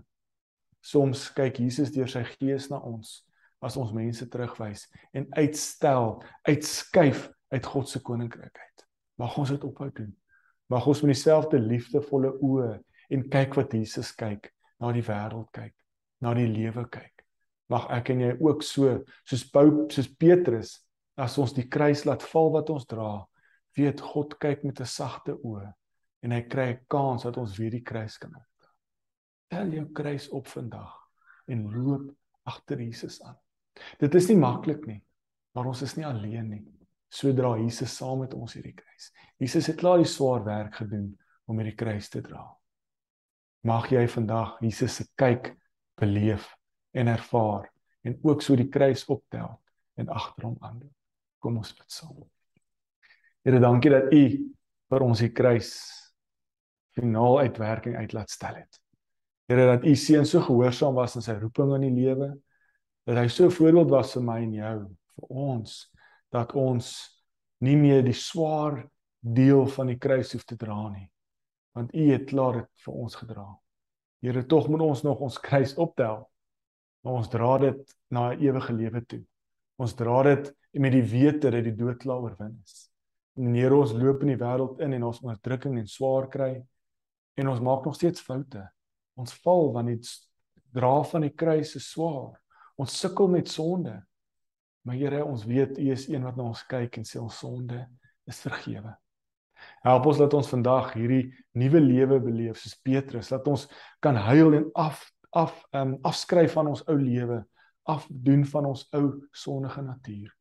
soms 0.84 1.30
kyk 1.36 1.62
Jesus 1.62 1.92
deur 1.94 2.10
sy 2.10 2.22
gees 2.34 2.68
na 2.68 2.80
ons 2.84 3.22
as 3.64 3.78
ons 3.80 3.94
mense 3.96 4.26
terugwys 4.28 4.84
en 5.16 5.26
uitstel 5.38 6.18
uitskuif 6.44 7.28
uit 7.54 7.68
God 7.70 7.88
se 7.88 8.02
koninkryk 8.04 8.52
uit. 8.52 8.84
Mag 9.20 9.36
ons 9.40 9.52
dit 9.54 9.64
ophou 9.64 9.88
doen. 9.94 10.10
Mag 10.68 10.84
ons 10.90 11.00
met 11.04 11.14
dieselfde 11.14 11.60
liefdevolle 11.62 12.34
oë 12.44 12.74
en 13.14 13.24
kyk 13.32 13.56
wat 13.60 13.72
Jesus 13.76 14.12
kyk 14.18 14.50
na 14.82 14.92
die 14.92 15.04
wêreld 15.06 15.48
kyk 15.56 15.72
na 16.24 16.34
die 16.36 16.48
lewe 16.48 16.84
kyk. 16.92 17.24
Mag 17.72 17.88
ek 17.92 18.12
en 18.12 18.20
jy 18.26 18.32
ook 18.44 18.64
so 18.64 18.98
soos 19.24 19.44
Pau 19.52 19.86
soos 19.92 20.10
Petrus 20.20 20.76
as 21.16 21.38
ons 21.38 21.54
die 21.54 21.68
kruis 21.68 22.04
laat 22.04 22.22
val 22.22 22.50
wat 22.54 22.70
ons 22.70 22.86
dra 22.90 23.26
weet 23.78 24.00
God 24.00 24.36
kyk 24.38 24.64
met 24.64 24.80
'n 24.80 24.86
sagte 24.86 25.34
oë 25.34 25.72
en 26.22 26.32
hy 26.32 26.42
kry 26.42 26.68
'n 26.72 26.86
kans 26.88 27.22
dat 27.22 27.36
ons 27.36 27.58
weer 27.58 27.70
die 27.70 27.82
kruis 27.82 28.18
kan 28.18 28.34
opdra. 28.34 28.70
Tel 29.50 29.68
jou 29.68 29.86
kruis 29.92 30.28
op 30.28 30.46
vandag 30.46 30.94
en 31.46 31.70
loop 31.70 32.14
agter 32.44 32.80
Jesus 32.80 33.22
aan. 33.22 33.36
Dit 33.98 34.14
is 34.14 34.28
nie 34.28 34.36
maklik 34.36 34.86
nie, 34.86 35.02
maar 35.54 35.66
ons 35.66 35.82
is 35.82 35.96
nie 35.96 36.06
alleen 36.06 36.48
nie. 36.48 36.64
Sodra 37.08 37.56
Jesus 37.58 37.96
saam 37.96 38.18
met 38.24 38.34
ons 38.34 38.54
hierdie 38.54 38.74
kruis. 38.74 39.12
Jesus 39.38 39.66
het 39.66 39.76
klaar 39.76 39.98
die 39.98 40.08
swaar 40.08 40.44
werk 40.44 40.74
gedoen 40.74 41.18
om 41.46 41.58
hierdie 41.58 41.76
kruis 41.76 42.08
te 42.08 42.22
dra. 42.22 42.56
Mag 43.62 43.90
jy 43.92 44.06
vandag 44.08 44.58
Jesus 44.60 44.96
se 44.96 45.04
kyk 45.16 45.54
beleef 46.00 46.56
en 46.92 47.08
ervaar 47.08 47.70
en 48.02 48.18
ook 48.22 48.42
so 48.42 48.56
die 48.56 48.68
kruis 48.68 49.06
optel 49.08 49.60
en 49.96 50.08
agter 50.08 50.44
hom 50.44 50.56
aan. 50.60 50.82
Kom 51.44 51.58
ons 51.60 51.74
bid 51.76 51.92
saam. 51.92 52.22
Here, 53.44 53.60
dankie 53.60 53.92
dat 53.92 54.08
U 54.16 54.22
vir 54.88 55.04
ons 55.04 55.20
die 55.20 55.28
kruis 55.36 55.74
finaal 56.96 57.42
uitwerking 57.44 57.98
uit 58.00 58.14
laat 58.16 58.32
stel 58.32 58.56
het. 58.62 58.80
Here, 59.50 59.66
dat 59.74 59.84
U 59.84 59.92
seun 59.98 60.24
so 60.24 60.40
gehoorsaam 60.46 60.96
was 60.96 61.18
in 61.20 61.26
sy 61.26 61.36
roeping 61.36 61.74
in 61.76 61.84
die 61.88 61.92
lewe, 61.98 62.30
dat 63.04 63.20
hy 63.20 63.26
so 63.28 63.52
voorbeeld 63.52 63.92
was 63.92 64.14
vir 64.16 64.24
my 64.24 64.38
en 64.46 64.54
jou, 64.56 64.76
vir 65.20 65.34
ons, 65.44 65.74
dat 66.32 66.54
ons 66.56 66.92
nie 67.64 67.76
meer 67.76 68.00
die 68.06 68.16
swaar 68.16 68.80
deel 69.20 69.66
van 69.76 69.92
die 69.92 70.00
kruis 70.00 70.32
hoef 70.32 70.48
te 70.48 70.56
dra 70.60 70.78
nie, 70.88 71.10
want 71.76 71.92
U 71.92 72.08
het 72.08 72.24
klaar 72.30 72.62
dit 72.62 72.86
vir 72.86 73.02
ons 73.04 73.20
gedra. 73.20 73.50
Here, 74.24 74.46
tog 74.48 74.70
moet 74.72 74.88
ons 74.88 75.04
nog 75.04 75.20
ons 75.28 75.36
kruis 75.44 75.76
optel 75.76 76.24
maar 77.04 77.20
ons 77.20 77.28
dra 77.28 77.58
dit 77.60 77.96
na 78.08 78.32
'n 78.32 78.40
ewige 78.40 78.72
lewe 78.72 79.04
toe. 79.04 79.24
Ons 79.80 79.96
dra 79.98 80.22
dit 80.26 80.50
met 80.78 80.94
die 80.94 81.04
wete 81.06 81.50
dat 81.50 81.64
die 81.66 81.74
dood 81.74 81.98
klaar 82.02 82.22
oorwin 82.22 82.54
is. 82.62 82.88
Wanneer 83.34 83.74
ons 83.74 83.94
loop 83.96 84.22
in 84.22 84.34
die 84.34 84.40
wêreld 84.40 84.80
in 84.84 84.94
en 84.94 85.08
ons 85.10 85.20
onderdrukking 85.22 85.78
en 85.80 85.90
swaar 85.90 86.28
kry 86.30 86.52
en 87.40 87.50
ons 87.50 87.62
maak 87.62 87.86
nog 87.86 87.96
steeds 87.98 88.22
foute. 88.22 88.62
Ons 89.18 89.34
val 89.42 89.72
want 89.74 89.90
die 89.90 89.98
dra 90.74 90.96
van 91.10 91.26
die 91.26 91.34
kruis 91.34 91.74
is 91.78 91.90
swaar. 91.90 92.34
Ons 92.78 92.94
sukkel 92.98 93.30
met 93.30 93.50
sonde. 93.50 93.96
Maar 94.84 94.98
Here, 95.00 95.24
ons 95.24 95.46
weet 95.48 95.78
U 95.78 95.88
is 95.94 96.06
een 96.10 96.26
wat 96.26 96.36
na 96.36 96.50
ons 96.50 96.62
kyk 96.68 97.00
en 97.00 97.08
sê 97.08 97.18
ons 97.22 97.38
sonde 97.40 97.80
is 98.28 98.40
vergewe. 98.44 98.92
Help 99.84 100.06
ons 100.10 100.20
dat 100.20 100.34
ons 100.36 100.50
vandag 100.50 100.92
hierdie 100.96 101.30
nuwe 101.56 101.80
lewe 101.80 102.18
beleef 102.20 102.60
soos 102.60 102.76
Petrus, 102.84 103.30
dat 103.32 103.46
ons 103.48 103.66
kan 104.04 104.18
huil 104.28 104.60
en 104.60 104.70
af 104.74 105.02
af 105.34 105.54
um 105.74 105.96
afskryf 106.06 106.52
van 106.54 106.68
ons 106.70 106.84
ou 106.86 106.94
lewe, 106.94 107.40
afdoen 107.84 108.46
van 108.46 108.64
ons 108.64 108.86
ou 108.96 109.26
sondige 109.30 109.82
natuur. 109.82 110.36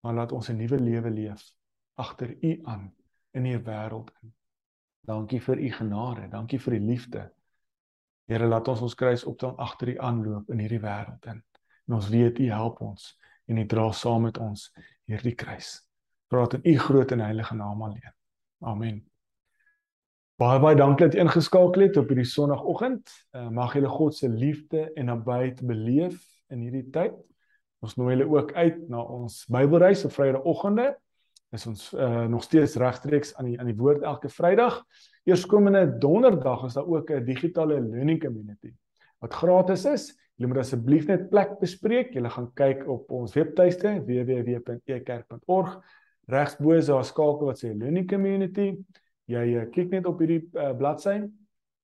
Maar 0.00 0.14
laat 0.14 0.32
ons 0.32 0.48
'n 0.48 0.56
nuwe 0.56 0.78
lewe 0.80 1.10
leef 1.10 1.54
agter 1.94 2.36
U 2.44 2.60
aan 2.62 2.94
in 3.30 3.44
hierdie 3.44 3.64
wêreld 3.64 4.10
in. 4.22 4.34
Dankie 5.00 5.40
vir 5.40 5.58
U 5.58 5.70
genade, 5.70 6.28
dankie 6.28 6.60
vir 6.60 6.74
U 6.74 6.78
liefde. 6.78 7.32
Here, 8.24 8.46
laat 8.46 8.68
ons 8.68 8.80
ons 8.80 8.94
kruis 8.94 9.24
optel 9.24 9.56
agter 9.56 9.88
U 9.88 9.98
aanloop 9.98 10.50
in 10.50 10.58
hierdie 10.58 10.80
wêreld 10.80 11.26
in. 11.26 11.42
En 11.88 11.94
ons 11.94 12.08
weet 12.08 12.38
U 12.38 12.50
help 12.50 12.80
ons 12.80 13.18
en 13.46 13.58
U 13.58 13.66
dra 13.66 13.92
saam 13.92 14.22
met 14.22 14.38
ons 14.38 14.72
hierdie 15.04 15.34
kruis. 15.34 15.88
Praat 16.28 16.54
in 16.54 16.60
U 16.64 16.78
groot 16.78 17.12
en 17.12 17.20
heilige 17.20 17.54
naam 17.54 17.82
alleen. 17.82 18.14
Amen. 18.58 19.02
Baie 20.36 20.58
baie 20.60 20.76
dankie 20.76 21.06
dat 21.06 21.14
jy 21.14 21.20
ingeskakel 21.20 21.82
het 21.82 21.96
op 21.96 22.08
hierdie 22.08 22.26
sonoggend. 22.26 23.10
Uh, 23.32 23.48
mag 23.48 23.74
julle 23.74 23.88
God 23.88 24.16
se 24.16 24.28
liefde 24.28 24.88
en 24.94 25.06
nabyheid 25.06 25.62
beleef 25.62 26.33
in 26.52 26.64
hierdie 26.64 26.88
tyd. 26.94 27.14
Ons 27.84 27.96
nooi 28.00 28.14
julle 28.14 28.28
ook 28.32 28.52
uit 28.56 28.82
na 28.88 29.02
ons 29.02 29.44
Bybelreis 29.52 30.04
op 30.08 30.14
Vrydagoggende. 30.16 30.94
Is 31.54 31.66
ons 31.70 31.92
uh, 31.94 32.24
nog 32.26 32.42
steeds 32.42 32.74
regstreeks 32.80 33.34
aan 33.38 33.50
die 33.50 33.58
aan 33.60 33.70
die 33.70 33.76
woord 33.78 34.02
elke 34.02 34.28
Vrydag. 34.32 34.80
Eerskomende 35.28 35.84
Donderdag 36.02 36.64
is 36.66 36.74
daar 36.74 36.88
ook 36.88 37.10
'n 37.10 37.24
digitale 37.24 37.80
learning 37.80 38.20
community 38.20 38.74
wat 39.20 39.34
gratis 39.34 39.84
is. 39.84 40.04
Julle 40.34 40.48
moet 40.52 40.64
asseblief 40.64 41.06
net 41.06 41.28
plek 41.30 41.58
bespreek. 41.60 42.12
Julle 42.12 42.30
gaan 42.30 42.50
kyk 42.54 42.88
op 42.88 43.10
ons 43.10 43.34
webtuiste 43.34 44.02
www.ekerk.org. 44.06 45.78
Regsbo 46.26 46.72
is 46.72 46.86
daar 46.86 46.98
'n 46.98 47.04
skakel 47.04 47.46
wat 47.46 47.58
sê 47.64 47.76
learning 47.76 48.08
community 48.08 48.76
jy 49.30 49.44
uh, 49.56 49.64
kyk 49.72 49.92
net 49.94 50.08
op 50.08 50.20
hierdie 50.20 50.42
uh, 50.52 50.72
bladsy 50.76 51.22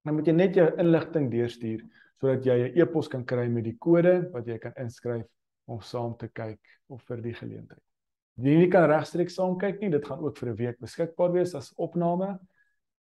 dan 0.05 0.17
moet 0.17 0.29
jy 0.29 0.35
net 0.37 0.57
jou 0.57 0.67
inligting 0.81 1.29
deurstuur 1.33 1.85
sodat 2.21 2.45
jy 2.45 2.69
'n 2.69 2.79
e-pos 2.79 3.09
kan 3.09 3.25
kry 3.25 3.49
met 3.49 3.65
die 3.65 3.77
kode 3.79 4.31
wat 4.33 4.47
jy 4.47 4.59
kan 4.59 4.73
inskryf 4.77 5.27
om 5.67 5.81
saam 5.81 6.17
te 6.19 6.29
kyk 6.29 6.61
of 6.89 7.03
vir 7.03 7.23
die 7.23 7.35
geleentheid. 7.35 7.83
Jy 8.37 8.57
nie 8.57 8.71
kan 8.71 8.89
regstreeks 8.89 9.35
saam 9.35 9.59
kyk 9.59 9.81
nie, 9.81 9.91
dit 9.91 10.05
gaan 10.05 10.21
ook 10.21 10.37
vir 10.37 10.49
'n 10.51 10.57
week 10.57 10.79
beskikbaar 10.81 11.33
wees 11.33 11.55
as 11.55 11.73
opname 11.77 12.39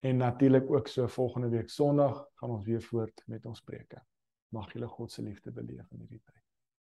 en 0.03 0.17
natuurlik 0.17 0.71
ook 0.71 0.89
so 0.89 1.07
volgende 1.07 1.49
week 1.49 1.71
Sondag 1.71 2.27
gaan 2.35 2.51
ons 2.51 2.65
weer 2.65 2.83
voort 2.83 3.23
met 3.27 3.47
ons 3.47 3.61
preke. 3.61 4.03
Mag 4.51 4.73
julle 4.73 4.89
God 4.89 5.13
se 5.13 5.23
liefde 5.23 5.51
beleef 5.51 5.91
in 5.93 5.99
hierdie 5.99 6.23
tyd. 6.25 6.43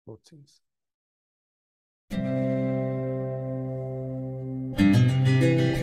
Totsiens. 0.05 0.63
Thank 5.27 5.69
you. 5.69 5.74